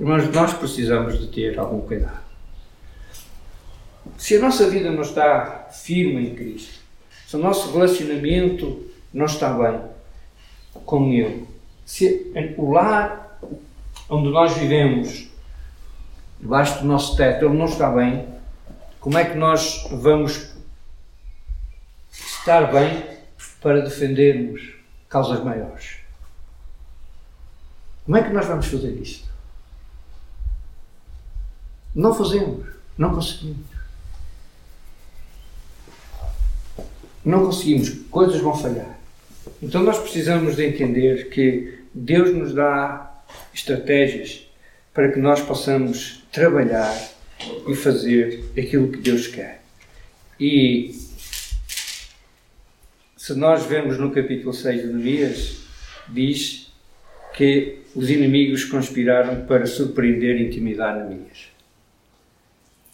Irmãos, 0.00 0.32
nós 0.32 0.54
precisamos 0.54 1.20
de 1.20 1.26
ter 1.26 1.58
algum 1.58 1.82
cuidado. 1.82 2.24
Se 4.16 4.36
a 4.36 4.40
nossa 4.40 4.70
vida 4.70 4.90
não 4.90 5.02
está 5.02 5.68
firme 5.70 6.30
em 6.30 6.34
Cristo, 6.34 6.80
se 7.26 7.36
o 7.36 7.38
nosso 7.38 7.70
relacionamento 7.70 8.86
não 9.12 9.26
está 9.26 9.52
bem 9.52 9.78
com 10.86 11.12
Ele, 11.12 11.46
se 11.84 12.32
o 12.56 12.70
lar 12.72 13.38
onde 14.08 14.30
nós 14.30 14.56
vivemos 14.56 15.28
debaixo 16.40 16.80
do 16.80 16.86
nosso 16.86 17.14
teto, 17.14 17.44
ele 17.44 17.58
não 17.58 17.66
está 17.66 17.90
bem, 17.90 18.24
como 19.00 19.18
é 19.18 19.24
que 19.26 19.36
nós 19.36 19.86
vamos 19.90 20.55
estar 22.46 22.72
bem 22.72 23.04
para 23.60 23.80
defendermos 23.80 24.72
causas 25.08 25.42
maiores? 25.42 25.96
Como 28.04 28.16
é 28.16 28.22
que 28.22 28.32
nós 28.32 28.46
vamos 28.46 28.66
fazer 28.66 28.92
isto? 29.02 29.28
Não 31.92 32.14
fazemos, 32.14 32.64
não 32.96 33.12
conseguimos. 33.16 33.66
Não 37.24 37.46
conseguimos, 37.46 37.88
coisas 38.12 38.40
vão 38.40 38.56
falhar. 38.56 38.96
Então 39.60 39.82
nós 39.82 39.98
precisamos 39.98 40.54
de 40.54 40.66
entender 40.66 41.30
que 41.30 41.80
Deus 41.92 42.32
nos 42.32 42.54
dá 42.54 43.24
estratégias 43.52 44.46
para 44.94 45.10
que 45.10 45.18
nós 45.18 45.40
possamos 45.40 46.22
trabalhar 46.30 46.96
e 47.66 47.74
fazer 47.74 48.52
aquilo 48.56 48.92
que 48.92 48.98
Deus 48.98 49.26
quer. 49.26 49.62
E 50.38 51.05
se 53.26 53.34
nós 53.34 53.66
vemos 53.66 53.98
no 53.98 54.12
capítulo 54.12 54.54
6 54.54 54.82
de 54.82 54.86
Neemias, 54.86 55.56
diz 56.08 56.72
que 57.34 57.80
os 57.92 58.08
inimigos 58.08 58.62
conspiraram 58.62 59.44
para 59.46 59.66
surpreender 59.66 60.36
e 60.36 60.46
intimidar 60.46 60.94
Neemias. 60.94 61.48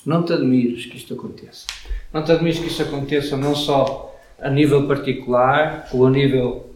Não 0.06 0.22
te 0.22 0.32
admires 0.32 0.86
que 0.86 0.96
isto 0.96 1.12
aconteça. 1.12 1.66
Não 2.10 2.24
te 2.24 2.32
admires 2.32 2.58
que 2.58 2.68
isto 2.68 2.82
aconteça 2.82 3.36
não 3.36 3.54
só 3.54 4.18
a 4.40 4.48
nível 4.48 4.88
particular, 4.88 5.86
ou 5.92 6.06
a 6.06 6.10
nível 6.10 6.74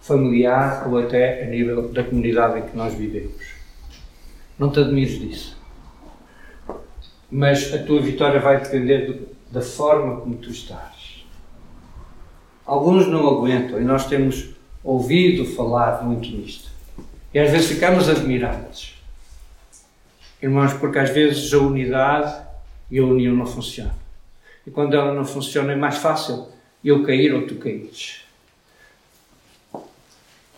familiar, 0.00 0.88
ou 0.88 0.96
até 0.96 1.44
a 1.44 1.50
nível 1.50 1.88
da 1.88 2.02
comunidade 2.02 2.60
em 2.60 2.62
que 2.62 2.74
nós 2.74 2.94
vivemos. 2.94 3.44
Não 4.58 4.70
te 4.70 4.80
admires 4.80 5.20
disso 5.20 5.56
mas 7.30 7.74
a 7.74 7.78
tua 7.82 8.00
vitória 8.00 8.40
vai 8.40 8.60
depender 8.60 9.26
da 9.50 9.60
forma 9.60 10.20
como 10.20 10.36
tu 10.36 10.48
estás. 10.48 10.95
Alguns 12.66 13.06
não 13.06 13.28
aguentam 13.28 13.80
e 13.80 13.84
nós 13.84 14.06
temos 14.06 14.50
ouvido 14.82 15.44
falar 15.44 16.02
muito 16.02 16.28
nisto. 16.28 16.68
E 17.32 17.38
às 17.38 17.50
vezes 17.50 17.68
ficamos 17.68 18.08
admirados. 18.08 18.96
Irmãos, 20.42 20.72
porque 20.74 20.98
às 20.98 21.10
vezes 21.10 21.52
a 21.54 21.58
unidade 21.58 22.34
e 22.90 22.98
a 22.98 23.04
união 23.04 23.34
não 23.34 23.46
funcionam. 23.46 23.94
E 24.66 24.70
quando 24.70 24.94
ela 24.94 25.14
não 25.14 25.24
funciona 25.24 25.72
é 25.72 25.76
mais 25.76 25.98
fácil 25.98 26.48
eu 26.84 27.04
cair 27.04 27.32
ou 27.32 27.46
tu 27.46 27.54
caíres. 27.56 28.22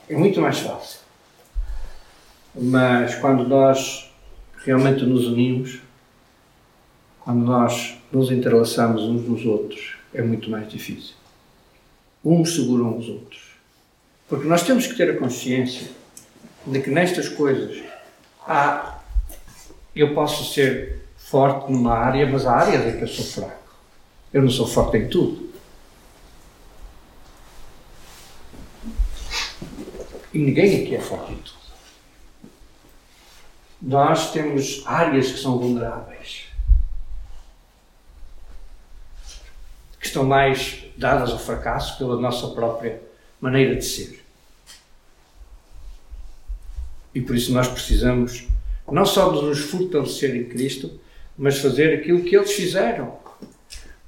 É 0.08 0.16
muito 0.16 0.40
mais 0.40 0.58
fácil. 0.60 1.00
Mas 2.54 3.14
quando 3.16 3.46
nós 3.46 4.10
realmente 4.64 5.04
nos 5.04 5.26
unimos, 5.26 5.80
quando 7.20 7.44
nós 7.44 7.98
nos 8.10 8.30
entrelaçamos 8.30 9.02
uns 9.02 9.28
nos 9.28 9.44
outros, 9.44 9.96
é 10.14 10.22
muito 10.22 10.50
mais 10.50 10.70
difícil. 10.70 11.17
Uns 12.24 12.54
seguram 12.54 12.98
os 12.98 13.08
outros. 13.08 13.42
Porque 14.28 14.46
nós 14.46 14.62
temos 14.62 14.86
que 14.86 14.94
ter 14.94 15.10
a 15.10 15.16
consciência 15.16 15.88
de 16.66 16.80
que 16.80 16.90
nestas 16.90 17.28
coisas 17.28 17.82
há. 18.46 18.98
Eu 19.94 20.14
posso 20.14 20.52
ser 20.52 21.02
forte 21.16 21.72
numa 21.72 21.94
área, 21.94 22.26
mas 22.26 22.46
há 22.46 22.56
áreas 22.56 22.86
em 22.86 22.98
que 22.98 23.04
eu 23.04 23.08
sou 23.08 23.24
fraco. 23.24 23.74
Eu 24.32 24.42
não 24.42 24.50
sou 24.50 24.66
forte 24.66 24.98
em 24.98 25.08
tudo. 25.08 25.48
E 30.32 30.38
ninguém 30.38 30.82
aqui 30.82 30.94
é 30.94 31.00
forte 31.00 31.32
em 31.32 31.36
tudo. 31.36 31.58
Nós 33.80 34.32
temos 34.32 34.82
áreas 34.84 35.32
que 35.32 35.38
são 35.38 35.58
vulneráveis. 35.58 36.47
Estão 40.08 40.24
mais 40.24 40.84
dadas 40.96 41.30
ao 41.30 41.38
fracasso 41.38 41.98
pela 41.98 42.18
nossa 42.18 42.48
própria 42.48 42.98
maneira 43.38 43.76
de 43.76 43.84
ser. 43.84 44.24
E 47.14 47.20
por 47.20 47.36
isso 47.36 47.52
nós 47.52 47.68
precisamos 47.68 48.48
não 48.90 49.04
só 49.04 49.30
de 49.30 49.44
nos 49.44 49.58
fortalecer 49.58 50.34
em 50.34 50.44
Cristo, 50.44 50.98
mas 51.36 51.58
fazer 51.58 51.94
aquilo 51.94 52.22
que 52.22 52.34
eles 52.34 52.52
fizeram. 52.52 53.18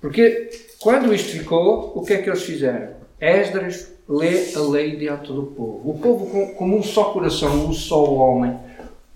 Porque 0.00 0.50
quando 0.78 1.12
isto 1.14 1.32
ficou, 1.32 1.92
o 1.94 2.02
que 2.02 2.14
é 2.14 2.22
que 2.22 2.30
eles 2.30 2.44
fizeram? 2.44 2.94
Esdras 3.20 3.92
lê 4.08 4.54
a 4.54 4.60
lei 4.60 4.96
diante 4.96 5.30
do 5.30 5.42
povo. 5.42 5.90
O 5.90 5.98
povo, 5.98 6.54
como 6.54 6.78
um 6.78 6.82
só 6.82 7.12
coração, 7.12 7.66
um 7.66 7.74
só 7.74 8.02
homem, 8.02 8.58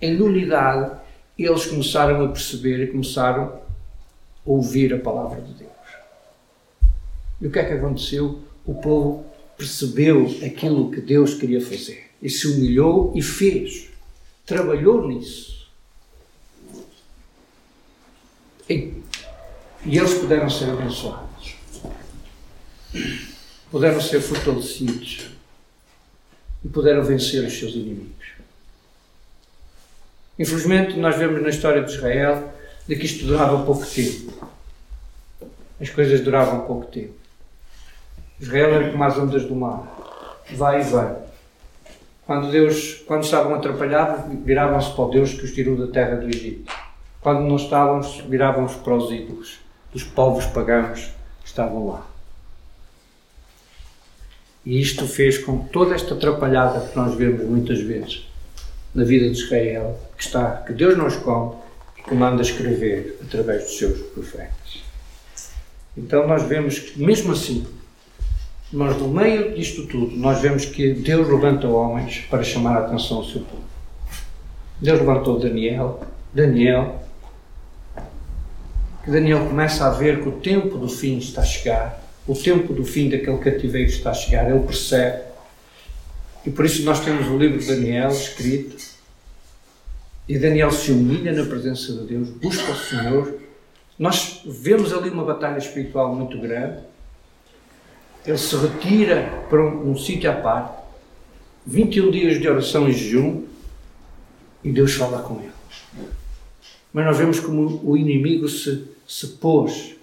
em 0.02 0.20
unidade, 0.20 1.00
eles 1.38 1.64
começaram 1.64 2.22
a 2.22 2.28
perceber 2.28 2.84
e 2.84 2.88
começaram 2.88 3.44
a 3.44 3.60
ouvir 4.44 4.92
a 4.92 4.98
palavra 4.98 5.40
de 5.40 5.54
Deus. 5.54 5.73
E 7.44 7.46
o 7.46 7.50
que 7.50 7.58
é 7.58 7.64
que 7.64 7.74
aconteceu? 7.74 8.40
O 8.64 8.74
povo 8.74 9.26
percebeu 9.54 10.24
aquilo 10.42 10.90
que 10.90 10.98
Deus 10.98 11.34
queria 11.34 11.60
fazer 11.60 12.06
e 12.22 12.30
se 12.30 12.48
humilhou 12.48 13.12
e 13.14 13.20
fez. 13.20 13.90
Trabalhou 14.46 15.06
nisso. 15.06 15.68
E, 18.68 18.94
e 19.84 19.98
eles 19.98 20.14
puderam 20.14 20.48
ser 20.48 20.70
abençoados. 20.70 21.56
Puderam 23.70 24.00
ser 24.00 24.22
fortalecidos. 24.22 25.26
E 26.64 26.68
puderam 26.68 27.04
vencer 27.04 27.46
os 27.46 27.58
seus 27.58 27.74
inimigos. 27.74 28.26
Infelizmente, 30.38 30.96
nós 30.96 31.14
vemos 31.18 31.42
na 31.42 31.50
história 31.50 31.82
de 31.82 31.92
Israel 31.92 32.54
de 32.88 32.96
que 32.96 33.04
isto 33.04 33.26
durava 33.26 33.66
pouco 33.66 33.84
tempo. 33.84 34.50
As 35.78 35.90
coisas 35.90 36.22
duravam 36.22 36.66
pouco 36.66 36.86
tempo. 36.86 37.23
Israel 38.40 38.74
era 38.74 38.90
como 38.90 39.04
as 39.04 39.16
ondas 39.16 39.44
do 39.44 39.54
mar. 39.54 39.82
Vai 40.52 40.80
e 40.80 40.84
vai. 40.84 41.16
Quando, 42.26 42.50
Deus, 42.50 43.02
quando 43.06 43.24
estavam 43.24 43.54
atrapalhados, 43.54 44.24
viravam-se 44.44 44.92
para 44.92 45.04
o 45.04 45.10
Deus 45.10 45.34
que 45.34 45.44
os 45.44 45.52
tirou 45.52 45.76
da 45.76 45.92
terra 45.92 46.16
do 46.16 46.26
Egito. 46.26 46.72
Quando 47.20 47.40
não 47.40 47.56
estavam, 47.56 48.00
viravam-se 48.28 48.76
para 48.78 48.94
os 48.94 49.10
ídolos 49.10 49.58
dos 49.92 50.02
povos 50.02 50.46
pagãos 50.46 51.12
que 51.42 51.48
estavam 51.48 51.86
lá. 51.86 52.06
E 54.64 54.80
isto 54.80 55.06
fez 55.06 55.38
com 55.38 55.64
que 55.64 55.70
toda 55.70 55.94
esta 55.94 56.14
atrapalhada 56.14 56.88
que 56.88 56.96
nós 56.96 57.14
vemos 57.14 57.42
muitas 57.42 57.80
vezes 57.80 58.26
na 58.94 59.04
vida 59.04 59.28
de 59.28 59.38
Israel, 59.38 59.98
que 60.16 60.24
está, 60.24 60.62
que 60.66 60.72
Deus 60.72 60.96
nos 60.96 61.16
conta 61.16 61.58
e 61.98 62.02
que 62.02 62.14
manda 62.14 62.40
escrever 62.40 63.18
através 63.22 63.64
dos 63.64 63.78
seus 63.78 64.00
profetas. 64.12 64.82
Então 65.96 66.26
nós 66.26 66.42
vemos 66.44 66.78
que 66.78 67.02
mesmo 67.02 67.32
assim 67.32 67.66
mas 68.72 68.96
no 68.98 69.08
meio 69.08 69.54
disto 69.54 69.86
tudo, 69.86 70.16
nós 70.16 70.40
vemos 70.40 70.64
que 70.64 70.94
Deus 70.94 71.28
levanta 71.28 71.68
homens 71.68 72.24
para 72.30 72.42
chamar 72.42 72.76
a 72.76 72.86
atenção 72.86 73.18
ao 73.18 73.24
seu 73.24 73.42
povo. 73.42 73.62
Deus 74.80 74.98
levantou 74.98 75.38
Daniel, 75.38 76.00
Daniel, 76.32 77.02
que 79.04 79.10
Daniel 79.10 79.46
começa 79.46 79.86
a 79.86 79.90
ver 79.90 80.22
que 80.22 80.28
o 80.28 80.32
tempo 80.32 80.78
do 80.78 80.88
fim 80.88 81.18
está 81.18 81.42
a 81.42 81.44
chegar, 81.44 82.02
o 82.26 82.34
tempo 82.34 82.72
do 82.72 82.84
fim 82.84 83.08
daquele 83.08 83.38
cativeiro 83.38 83.88
está 83.88 84.10
a 84.10 84.14
chegar, 84.14 84.50
ele 84.50 84.60
percebe. 84.60 85.22
E 86.44 86.50
por 86.50 86.64
isso 86.64 86.82
nós 86.84 87.00
temos 87.04 87.28
o 87.28 87.38
livro 87.38 87.58
de 87.58 87.66
Daniel 87.66 88.08
escrito, 88.08 88.76
e 90.26 90.38
Daniel 90.38 90.70
se 90.70 90.90
humilha 90.90 91.32
na 91.32 91.44
presença 91.44 91.92
de 91.92 92.06
Deus, 92.06 92.30
busca 92.30 92.72
o 92.72 92.76
Senhor. 92.76 93.40
Nós 93.98 94.42
vemos 94.46 94.92
ali 94.92 95.10
uma 95.10 95.24
batalha 95.24 95.58
espiritual 95.58 96.14
muito 96.14 96.38
grande 96.38 96.78
ele 98.26 98.38
se 98.38 98.56
retira 98.56 99.44
para 99.48 99.62
um, 99.62 99.90
um 99.90 99.96
sítio 99.96 100.30
à 100.30 100.34
parte, 100.34 100.82
21 101.66 102.10
dias 102.10 102.40
de 102.40 102.48
oração 102.48 102.88
e 102.88 102.92
jejum, 102.92 103.44
e 104.62 104.70
Deus 104.70 104.94
fala 104.94 105.22
com 105.22 105.40
ele. 105.40 105.52
Mas 106.92 107.04
nós 107.04 107.18
vemos 107.18 107.40
como 107.40 107.80
o 107.84 107.96
inimigo 107.96 108.48
se, 108.48 108.86
se 109.06 109.26
pôs 109.26 109.96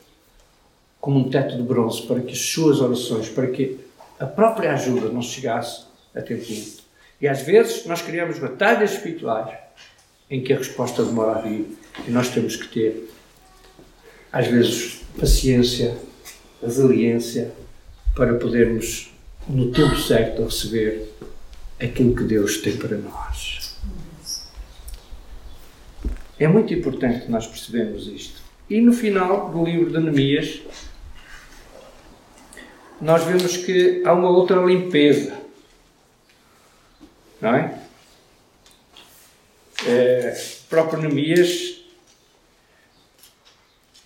como 1.00 1.20
um 1.20 1.30
teto 1.30 1.56
de 1.56 1.64
bronze 1.64 2.04
para 2.04 2.22
que 2.22 2.34
as 2.34 2.40
suas 2.40 2.80
orações, 2.80 3.28
para 3.28 3.48
que 3.48 3.80
a 4.20 4.26
própria 4.26 4.74
ajuda 4.74 5.10
não 5.10 5.22
chegasse 5.22 5.86
a 6.16 6.22
tempo. 6.22 6.46
E 7.20 7.28
às 7.28 7.42
vezes 7.42 7.86
nós 7.86 8.02
criamos 8.02 8.38
batalhas 8.38 8.94
espirituais 8.94 9.50
em 10.30 10.44
que 10.44 10.54
a 10.54 10.58
resposta 10.58 11.04
demora 11.04 11.40
a 11.40 11.42
vir 11.42 11.78
e 12.08 12.12
nós 12.12 12.30
temos 12.30 12.56
que 12.56 12.68
ter, 12.68 13.10
às 14.32 14.48
vezes, 14.48 15.02
paciência, 15.20 15.98
resiliência, 16.62 17.52
para 18.16 18.34
podermos, 18.36 19.12
no 19.48 19.72
tempo 19.72 19.96
certo, 19.96 20.44
receber 20.44 21.14
aquilo 21.80 22.16
que 22.16 22.24
Deus 22.24 22.58
tem 22.58 22.78
para 22.78 22.98
nós. 22.98 23.78
É 26.40 26.48
muito 26.48 26.74
importante 26.74 27.30
nós 27.30 27.48
percebermos 27.48 28.08
isto. 28.08 28.42
E 28.70 28.82
no 28.82 28.94
final 28.94 29.50
do 29.52 29.64
livro 29.64 29.92
de 29.92 30.00
Neemias, 30.00 30.62
nós 33.00 33.24
vemos 33.24 33.58
que 33.58 34.02
há 34.06 34.14
uma 34.14 34.30
outra 34.30 34.58
limpeza. 34.64 35.40
Não 37.40 37.56
é? 37.56 37.80
é 39.86 40.62
próprio 40.70 41.02
Neemias, 41.02 41.82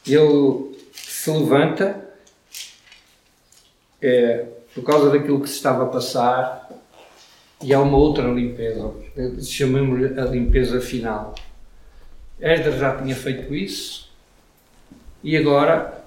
ele 0.08 0.76
se 0.94 1.30
levanta 1.30 2.05
é, 4.06 4.46
por 4.74 4.84
causa 4.84 5.10
daquilo 5.10 5.42
que 5.42 5.50
se 5.50 5.56
estava 5.56 5.84
a 5.84 5.88
passar, 5.88 6.70
e 7.62 7.74
há 7.74 7.80
uma 7.80 7.98
outra 7.98 8.28
limpeza, 8.28 8.92
chamamos-lhe 9.42 10.20
a 10.20 10.26
limpeza 10.26 10.80
final. 10.80 11.34
Esdras 12.40 12.80
já 12.80 12.96
tinha 13.02 13.16
feito 13.16 13.56
isso, 13.56 14.12
e 15.24 15.36
agora 15.36 16.04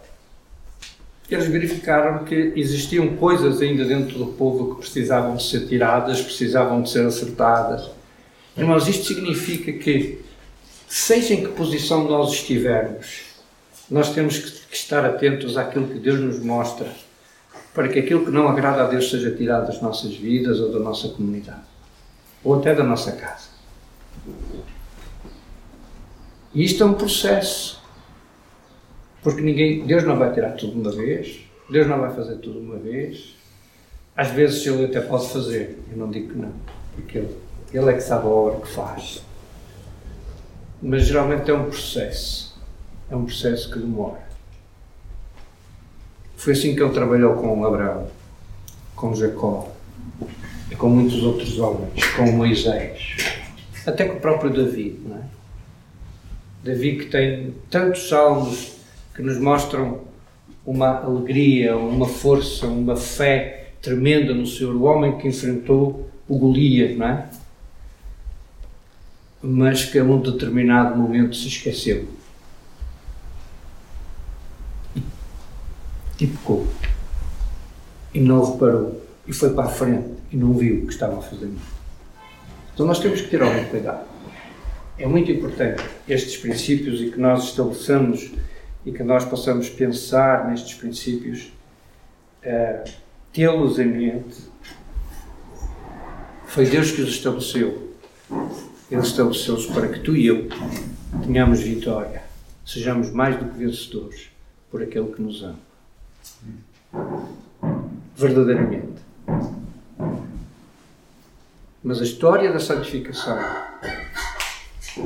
eles 1.29 1.49
verificaram 1.49 2.25
que 2.25 2.53
existiam 2.55 3.17
coisas 3.17 3.61
ainda 3.61 3.85
dentro 3.85 4.17
do 4.17 4.27
povo 4.27 4.75
que 4.75 4.83
precisavam 4.83 5.37
de 5.37 5.43
ser 5.43 5.67
tiradas, 5.67 6.23
precisavam 6.23 6.81
de 6.81 6.91
ser 6.91 7.05
acertadas. 7.05 7.91
Irmãos, 8.57 8.87
isto 8.87 9.07
significa 9.07 9.73
que, 9.73 10.21
seja 10.87 11.35
em 11.35 11.43
que 11.43 11.53
posição 11.53 12.05
nós 12.05 12.33
estivermos, 12.33 13.25
nós 13.91 14.15
temos 14.15 14.39
que 14.39 14.75
estar 14.75 15.05
atentos 15.05 15.57
àquilo 15.57 15.89
que 15.89 15.99
Deus 15.99 16.21
nos 16.21 16.39
mostra 16.39 16.95
para 17.75 17.89
que 17.89 17.99
aquilo 17.99 18.25
que 18.25 18.31
não 18.31 18.49
agrada 18.49 18.85
a 18.85 18.87
Deus 18.87 19.11
seja 19.11 19.31
tirado 19.31 19.67
das 19.67 19.81
nossas 19.81 20.15
vidas 20.15 20.61
ou 20.61 20.73
da 20.73 20.79
nossa 20.79 21.09
comunidade, 21.09 21.63
ou 22.43 22.59
até 22.59 22.75
da 22.75 22.83
nossa 22.83 23.13
casa. 23.13 23.49
E 26.55 26.65
isto 26.65 26.83
é 26.83 26.87
um 26.87 26.95
processo, 26.95 27.83
porque 29.23 29.41
ninguém, 29.41 29.87
Deus 29.87 30.05
não 30.05 30.19
vai 30.19 30.33
tirar 30.33 30.53
tudo 30.53 30.73
de 30.73 30.81
uma 30.81 30.91
vez, 30.91 31.41
Deus 31.71 31.87
não 31.87 32.01
vai 32.01 32.15
fazer 32.15 32.37
tudo 32.37 32.61
de 32.61 32.67
uma 32.67 32.79
vez. 32.79 33.37
Às 34.17 34.31
vezes 34.31 34.67
Ele 34.67 34.87
até 34.87 35.01
pode 35.01 35.29
fazer, 35.29 35.79
eu 35.91 35.97
não 35.97 36.11
digo 36.11 36.33
que 36.33 36.39
não, 36.39 36.53
porque 36.95 37.19
Ele, 37.19 37.37
ele 37.73 37.91
é 37.91 37.93
que 37.93 38.01
sabe 38.01 38.27
a 38.27 38.29
obra 38.29 38.61
que 38.61 38.69
faz. 38.69 39.23
Mas 40.83 41.05
geralmente 41.05 41.51
é 41.51 41.55
um 41.55 41.65
processo, 41.65 42.59
é 43.11 43.15
um 43.15 43.25
processo 43.25 43.71
que 43.71 43.79
demora. 43.79 44.28
Foi 46.39 46.53
assim 46.53 46.75
que 46.75 46.81
ele 46.81 46.93
trabalhou 46.93 47.35
com 47.35 47.65
Abraão. 47.65 48.07
com 48.95 49.13
Jacó 49.13 49.69
e 50.71 50.77
com 50.77 50.89
muitos 50.89 51.23
outros 51.23 51.59
homens, 51.59 52.05
com 52.17 52.31
Moisés, 52.31 53.17
até 53.85 54.05
com 54.05 54.19
o 54.19 54.21
próprio 54.21 54.51
Davi, 54.51 55.01
não 55.05 55.17
é? 55.17 55.21
Davi 56.63 56.97
que 56.97 57.07
tem 57.07 57.55
tantos 57.69 58.09
salmos 58.09 58.77
que 59.15 59.23
nos 59.23 59.39
mostram 59.39 60.01
uma 60.65 61.01
alegria, 61.01 61.77
uma 61.77 62.07
força, 62.07 62.67
uma 62.67 62.97
fé 62.97 63.71
tremenda 63.83 64.33
no 64.33 64.47
Senhor, 64.47 64.75
o 64.75 64.83
homem 64.85 65.19
que 65.19 65.27
enfrentou 65.27 66.09
o 66.29 66.39
Golias, 66.39 66.97
não 66.97 67.09
é? 67.09 67.29
Mas 69.43 69.85
que 69.85 69.99
a 69.99 70.05
um 70.05 70.21
determinado 70.21 70.97
momento 70.97 71.35
se 71.35 71.49
esqueceu. 71.49 72.18
Pecou. 76.19 76.67
E 78.13 78.21
não 78.21 78.53
reparou. 78.53 79.01
E 79.27 79.33
foi 79.33 79.55
para 79.55 79.65
a 79.65 79.69
frente 79.69 80.09
e 80.33 80.37
não 80.37 80.53
viu 80.53 80.83
o 80.83 80.87
que 80.87 80.93
estava 80.93 81.19
a 81.19 81.23
fazer. 81.23 81.51
Então 82.75 82.87
nós 82.87 82.99
temos 82.99 83.21
que 83.21 83.29
ter 83.29 83.43
algum 83.43 83.65
cuidado. 83.67 84.07
É 84.99 85.07
muito 85.07 85.31
importante 85.31 85.83
estes 86.09 86.37
princípios 86.37 87.01
e 87.01 87.11
que 87.11 87.21
nós 87.21 87.45
estabeleçamos 87.45 88.33
e 88.85 88.93
que 88.93 89.03
nós 89.03 89.25
possamos 89.25 89.69
pensar 89.69 90.49
nestes 90.49 90.75
princípios, 90.75 91.53
uh, 92.43 92.91
tê-los 93.33 93.79
em 93.79 93.87
mente. 93.87 94.37
Foi 96.47 96.67
Deus 96.67 96.91
que 96.91 97.03
os 97.03 97.11
estabeleceu. 97.11 97.93
Ele 98.91 99.03
estabeleceu-os 99.03 99.67
para 99.67 99.89
que 99.89 100.01
tu 100.01 100.17
e 100.17 100.27
eu 100.27 100.49
tenhamos 101.25 101.61
vitória, 101.61 102.23
sejamos 102.65 103.11
mais 103.11 103.37
do 103.37 103.45
que 103.45 103.59
vencedores 103.59 104.31
por 104.71 104.83
aquele 104.83 105.13
que 105.13 105.21
nos 105.21 105.43
ama. 105.43 105.68
Verdadeiramente. 108.17 108.99
Mas 111.83 112.01
a 112.01 112.05
história 112.05 112.53
da 112.53 112.59
santificação 112.59 113.39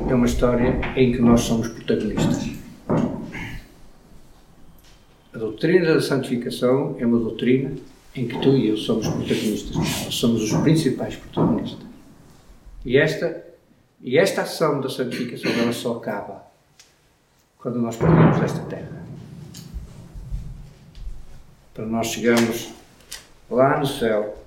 é 0.09 0.15
uma 0.15 0.25
história 0.25 0.81
em 0.95 1.11
que 1.11 1.21
nós 1.21 1.41
somos 1.41 1.67
protagonistas. 1.67 2.49
A 5.33 5.37
doutrina 5.37 5.93
da 5.93 6.01
santificação 6.01 6.95
é 6.99 7.05
uma 7.05 7.19
doutrina 7.19 7.71
em 8.15 8.27
que 8.27 8.39
tu 8.39 8.57
e 8.57 8.69
eu 8.69 8.77
somos 8.77 9.07
protagonistas. 9.07 9.75
Nós 9.75 10.15
somos 10.15 10.43
os 10.43 10.61
principais 10.61 11.15
protagonistas. 11.15 11.85
E 12.85 12.97
esta, 12.97 13.43
e 14.01 14.17
esta 14.17 14.41
ação 14.41 14.81
da 14.81 14.89
santificação 14.89 15.51
ela 15.51 15.73
só 15.73 15.97
acaba 15.97 16.43
quando 17.57 17.79
nós 17.79 17.95
partimos 17.95 18.39
desta 18.39 18.59
terra. 18.65 19.02
Para 21.73 21.87
nós 21.87 22.07
chegarmos 22.07 22.69
lá 23.49 23.79
no 23.79 23.87
céu 23.87 24.37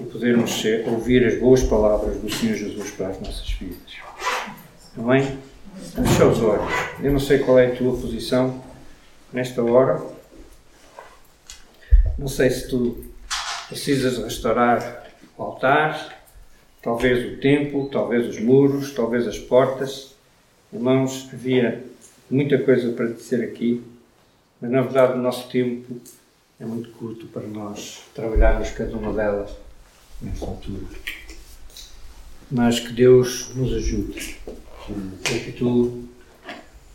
e 0.00 0.04
podermos 0.06 0.60
ser, 0.60 0.88
ouvir 0.88 1.24
as 1.24 1.38
boas 1.38 1.62
palavras 1.62 2.16
do 2.16 2.28
Senhor 2.28 2.56
Jesus 2.56 2.90
para 2.90 3.10
as 3.10 3.20
nossas 3.20 3.48
vidas. 3.52 3.94
Amém? 4.98 5.38
Fecha 5.94 6.26
os 6.26 6.42
olhos. 6.42 6.72
Eu 7.00 7.12
não 7.12 7.20
sei 7.20 7.38
qual 7.38 7.56
é 7.58 7.68
a 7.68 7.76
tua 7.76 7.96
posição 7.96 8.64
nesta 9.32 9.62
hora. 9.62 10.02
Não 12.18 12.26
sei 12.26 12.50
se 12.50 12.68
tu 12.68 13.04
precisas 13.68 14.18
restaurar 14.18 15.06
o 15.38 15.42
altar, 15.44 16.20
talvez 16.82 17.32
o 17.32 17.40
templo, 17.40 17.88
talvez 17.88 18.26
os 18.26 18.40
muros, 18.40 18.92
talvez 18.92 19.28
as 19.28 19.38
portas. 19.38 20.16
Irmãos, 20.72 21.28
havia 21.32 21.84
muita 22.28 22.58
coisa 22.58 22.90
para 22.90 23.06
dizer 23.06 23.44
aqui, 23.44 23.84
mas 24.60 24.68
na 24.68 24.82
verdade 24.82 25.12
o 25.12 25.22
nosso 25.22 25.48
tempo 25.48 26.00
é 26.58 26.64
muito 26.64 26.88
curto 26.92 27.26
para 27.26 27.46
nós 27.46 28.02
trabalharmos 28.14 28.70
cada 28.70 28.96
uma 28.96 29.12
delas 29.12 29.50
nesta 30.22 30.46
altura. 30.46 30.86
Mas 32.50 32.80
que 32.80 32.92
Deus 32.92 33.54
nos 33.54 33.74
ajude 33.74 34.38
para 35.22 35.38
que 35.38 35.52
tu 35.52 36.08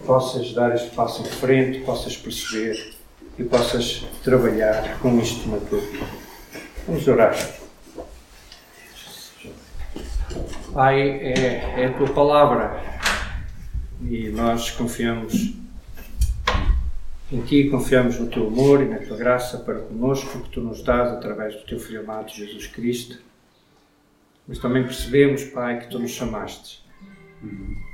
possas 0.04 0.54
dar 0.54 0.74
este 0.74 0.90
passo 0.96 1.22
em 1.22 1.26
frente, 1.26 1.82
possas 1.82 2.18
perceber 2.18 2.96
e 3.38 3.44
possas 3.44 4.04
trabalhar 4.24 5.00
com 5.00 5.20
isto 5.20 5.48
na 5.48 5.58
tua 5.58 5.80
vida. 5.80 6.08
Vamos 6.88 7.08
orar. 7.08 7.36
Pai, 10.74 11.02
é, 11.02 11.82
é 11.82 11.86
a 11.86 11.94
tua 11.94 12.08
palavra 12.08 12.82
e 14.02 14.30
nós 14.30 14.72
confiamos 14.72 15.61
em 17.32 17.42
ti, 17.42 17.70
confiamos 17.70 18.20
no 18.20 18.28
teu 18.28 18.48
amor 18.48 18.82
e 18.82 18.86
na 18.86 18.98
tua 18.98 19.16
graça 19.16 19.58
para 19.60 19.80
conosco, 19.80 20.42
que 20.42 20.50
tu 20.50 20.62
nos 20.62 20.84
dás 20.84 21.12
através 21.12 21.56
do 21.56 21.66
teu 21.66 21.80
Filho 21.80 22.02
amado 22.02 22.30
Jesus 22.30 22.68
Cristo. 22.68 23.20
Mas 24.48 24.60
também 24.60 24.84
percebemos, 24.84 25.46
Pai, 25.46 25.80
que 25.80 25.90
tu 25.90 25.98
nos 25.98 26.12
chamaste 26.12 26.82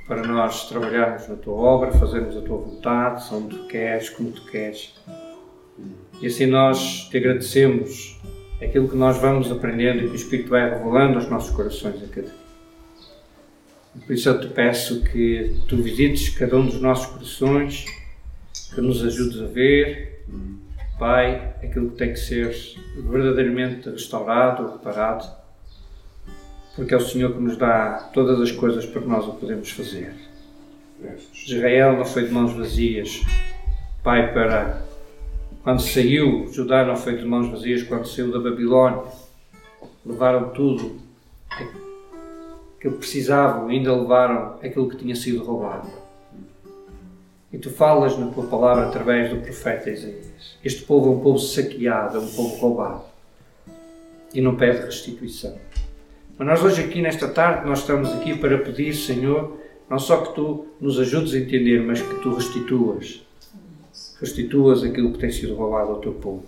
para 0.08 0.26
nós 0.26 0.68
trabalharmos 0.68 1.28
na 1.28 1.36
tua 1.36 1.54
obra, 1.54 1.92
fazermos 1.92 2.36
a 2.36 2.40
tua 2.40 2.58
vontade, 2.58 3.22
onde 3.32 3.56
tu 3.56 3.66
queres, 3.68 4.10
como 4.10 4.32
tu 4.32 4.44
queres. 4.46 4.94
E 6.20 6.26
assim 6.26 6.46
nós 6.46 7.08
te 7.08 7.16
agradecemos 7.18 8.18
aquilo 8.60 8.88
que 8.88 8.96
nós 8.96 9.18
vamos 9.18 9.52
aprendendo 9.52 10.00
e 10.00 10.06
que 10.06 10.12
o 10.12 10.16
Espírito 10.16 10.50
vai 10.50 10.68
revelando 10.68 11.18
aos 11.18 11.28
nossos 11.28 11.54
corações 11.54 12.02
a 12.02 12.08
cada 12.08 12.26
dia. 12.26 12.48
Por 14.04 14.12
isso 14.12 14.28
eu 14.28 14.40
te 14.40 14.48
peço 14.48 15.02
que 15.04 15.60
tu 15.68 15.76
visites 15.76 16.28
cada 16.30 16.56
um 16.56 16.66
dos 16.66 16.80
nossos 16.80 17.06
corações, 17.06 17.84
que 18.74 18.80
nos 18.80 19.04
ajudes 19.04 19.40
a 19.40 19.46
ver, 19.46 20.24
Pai, 20.98 21.54
aquilo 21.62 21.90
que 21.90 21.96
tem 21.96 22.12
que 22.12 22.18
ser 22.18 22.54
verdadeiramente 22.96 23.88
restaurado, 23.88 24.72
reparado 24.72 25.38
porque 26.78 26.94
é 26.94 26.96
o 26.96 27.00
Senhor 27.00 27.32
que 27.32 27.40
nos 27.40 27.56
dá 27.56 28.08
todas 28.14 28.40
as 28.40 28.52
coisas 28.52 28.86
para 28.86 29.02
que 29.02 29.08
nós 29.08 29.26
o 29.26 29.32
podemos 29.32 29.68
fazer. 29.68 30.14
Israel 31.34 31.96
não 31.96 32.04
foi 32.04 32.26
de 32.26 32.32
mãos 32.32 32.52
vazias, 32.52 33.20
Pai, 34.00 34.32
para 34.32 34.80
quando 35.64 35.80
saiu, 35.80 36.48
Judá 36.52 36.84
não 36.84 36.96
foi 36.96 37.16
de 37.16 37.24
mãos 37.24 37.50
vazias 37.50 37.82
quando 37.82 38.06
saiu 38.06 38.30
da 38.30 38.38
Babilónia. 38.38 39.02
Levaram 40.06 40.50
tudo 40.50 41.00
que 42.80 42.88
precisavam, 42.88 43.66
ainda 43.66 43.92
levaram 43.92 44.54
aquilo 44.62 44.88
que 44.88 44.96
tinha 44.96 45.16
sido 45.16 45.42
roubado. 45.42 45.88
E 47.50 47.56
tu 47.56 47.70
falas 47.70 48.18
na 48.18 48.26
tua 48.26 48.44
palavra 48.46 48.88
através 48.88 49.30
do 49.30 49.36
profeta 49.36 49.90
Isaías. 49.90 50.58
Este 50.62 50.82
povo 50.82 51.08
é 51.08 51.16
um 51.16 51.20
povo 51.20 51.38
saqueado, 51.38 52.18
é 52.18 52.20
um 52.20 52.28
povo 52.28 52.56
roubado. 52.56 53.04
E 54.34 54.40
não 54.40 54.54
pede 54.54 54.84
restituição. 54.84 55.56
Mas 56.36 56.46
nós 56.46 56.62
hoje 56.62 56.84
aqui 56.84 57.00
nesta 57.00 57.26
tarde, 57.26 57.66
nós 57.66 57.80
estamos 57.80 58.12
aqui 58.12 58.36
para 58.36 58.58
pedir, 58.58 58.94
Senhor, 58.94 59.58
não 59.88 59.98
só 59.98 60.18
que 60.18 60.34
Tu 60.34 60.66
nos 60.78 61.00
ajudes 61.00 61.32
a 61.32 61.38
entender, 61.38 61.80
mas 61.80 62.02
que 62.02 62.14
Tu 62.16 62.34
restituas. 62.34 63.26
Restituas 64.20 64.84
aquilo 64.84 65.12
que 65.12 65.18
tem 65.18 65.30
sido 65.30 65.54
roubado 65.54 65.92
ao 65.92 66.00
Teu 66.00 66.12
povo. 66.12 66.44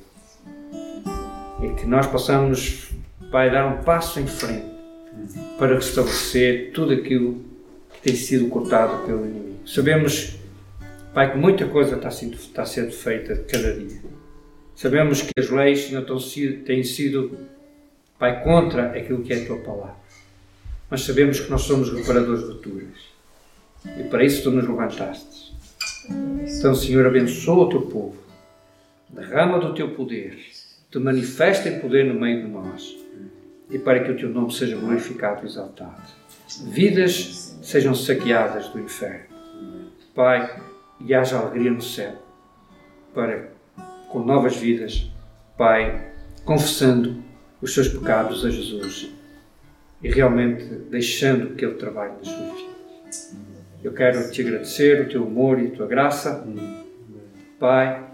E 1.62 1.68
que 1.80 1.86
nós 1.86 2.06
possamos, 2.06 2.90
Pai, 3.32 3.50
dar 3.50 3.66
um 3.66 3.82
passo 3.82 4.20
em 4.20 4.26
frente 4.26 4.66
para 5.58 5.74
restabelecer 5.74 6.72
tudo 6.72 6.92
aquilo 6.92 7.40
que 7.94 8.02
tem 8.02 8.14
sido 8.14 8.48
cortado 8.48 9.06
pelo 9.06 9.24
inimigo. 9.24 9.66
Sabemos, 9.66 10.39
Pai, 11.12 11.32
que 11.32 11.38
muita 11.38 11.66
coisa 11.66 11.96
está 11.96 12.10
sendo, 12.10 12.34
está 12.34 12.64
sendo 12.64 12.92
feita 12.92 13.36
cada 13.50 13.74
dia. 13.74 14.00
Sabemos 14.74 15.22
que 15.22 15.32
as 15.38 15.50
leis 15.50 15.90
não 15.90 16.04
têm 16.64 16.82
sido 16.84 17.36
Pai, 18.20 18.44
contra 18.44 18.90
aquilo 18.90 19.22
que 19.22 19.32
é 19.32 19.42
a 19.42 19.46
tua 19.46 19.56
palavra. 19.60 19.96
Mas 20.90 21.00
sabemos 21.04 21.40
que 21.40 21.50
nós 21.50 21.62
somos 21.62 21.90
reparadores 21.90 22.42
de 22.42 22.52
rupturas. 22.52 22.98
E 23.98 24.02
para 24.04 24.22
isso 24.22 24.42
tu 24.42 24.50
nos 24.50 24.68
levantaste. 24.68 25.54
Então, 26.46 26.74
Senhor, 26.74 27.06
abençoa 27.06 27.64
o 27.64 27.68
teu 27.70 27.82
povo. 27.82 28.16
Derrama 29.08 29.58
do 29.58 29.72
teu 29.72 29.94
poder. 29.94 30.38
Te 30.90 30.98
manifesta 30.98 31.70
em 31.70 31.80
poder 31.80 32.04
no 32.04 32.20
meio 32.20 32.42
de 32.42 32.48
nós. 32.48 32.94
E 33.70 33.78
para 33.78 34.04
que 34.04 34.10
o 34.10 34.16
teu 34.16 34.28
nome 34.28 34.52
seja 34.52 34.76
glorificado 34.76 35.42
e 35.42 35.46
exaltado. 35.46 36.02
Vidas 36.66 37.56
sejam 37.62 37.94
saqueadas 37.94 38.68
do 38.68 38.80
inferno. 38.80 39.34
Pai, 40.14 40.60
e 41.00 41.14
haja 41.14 41.38
alegria 41.38 41.70
no 41.70 41.82
céu. 41.82 42.14
Para, 43.14 43.50
com 44.08 44.20
novas 44.20 44.56
vidas, 44.56 45.10
Pai, 45.56 46.12
confessando 46.44 47.22
os 47.60 47.74
seus 47.74 47.88
pecados 47.88 48.44
a 48.44 48.50
Jesus 48.50 49.10
e 50.02 50.08
realmente 50.08 50.64
deixando 50.90 51.54
que 51.54 51.64
Ele 51.64 51.74
trabalhe 51.74 52.12
nas 52.18 52.28
suas 52.28 52.60
vidas. 52.60 53.36
Eu 53.82 53.92
quero 53.92 54.30
te 54.30 54.42
agradecer 54.42 55.06
o 55.06 55.08
teu 55.08 55.24
amor 55.24 55.60
e 55.60 55.68
a 55.68 55.70
tua 55.70 55.86
graça, 55.86 56.46
Pai, 57.58 58.06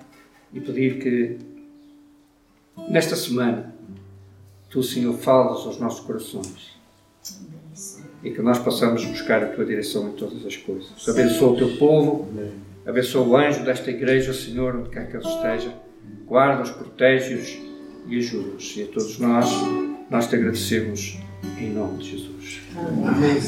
e 0.53 0.61
pedir 0.61 0.99
que 0.99 1.39
nesta 2.89 3.16
semana 3.16 3.74
tu, 4.70 4.82
Senhor, 4.82 5.16
fales 5.18 5.66
aos 5.66 5.78
nossos 5.78 6.01
corações 6.01 6.76
e 8.22 8.30
que 8.30 8.43
nós 8.43 8.59
possamos 8.59 9.05
buscar 9.05 9.43
a 9.43 9.49
tua 9.49 9.64
direção 9.64 10.09
em 10.09 10.12
todas 10.12 10.45
as 10.45 10.57
coisas. 10.57 11.09
Abençoa 11.09 11.53
o 11.53 11.57
teu 11.57 11.76
povo, 11.76 12.28
abençoa 12.87 13.26
o 13.26 13.37
anjo 13.37 13.64
desta 13.64 13.91
igreja, 13.91 14.32
Senhor, 14.32 14.76
onde 14.76 14.91
quer 14.91 15.09
que 15.09 15.16
ele 15.16 15.26
esteja, 15.26 15.74
guarda-os, 16.26 16.70
protege-os 16.70 17.59
e 18.07 18.18
ajuda-nos. 18.18 18.76
E 18.76 18.82
a 18.82 18.87
todos 18.87 19.18
nós, 19.18 19.51
nós 20.11 20.28
te 20.28 20.37
agradecemos 20.37 21.18
em 21.59 21.70
nome 21.70 21.99
de 21.99 22.11
Jesus. 22.11 22.61
Amém. 22.76 23.41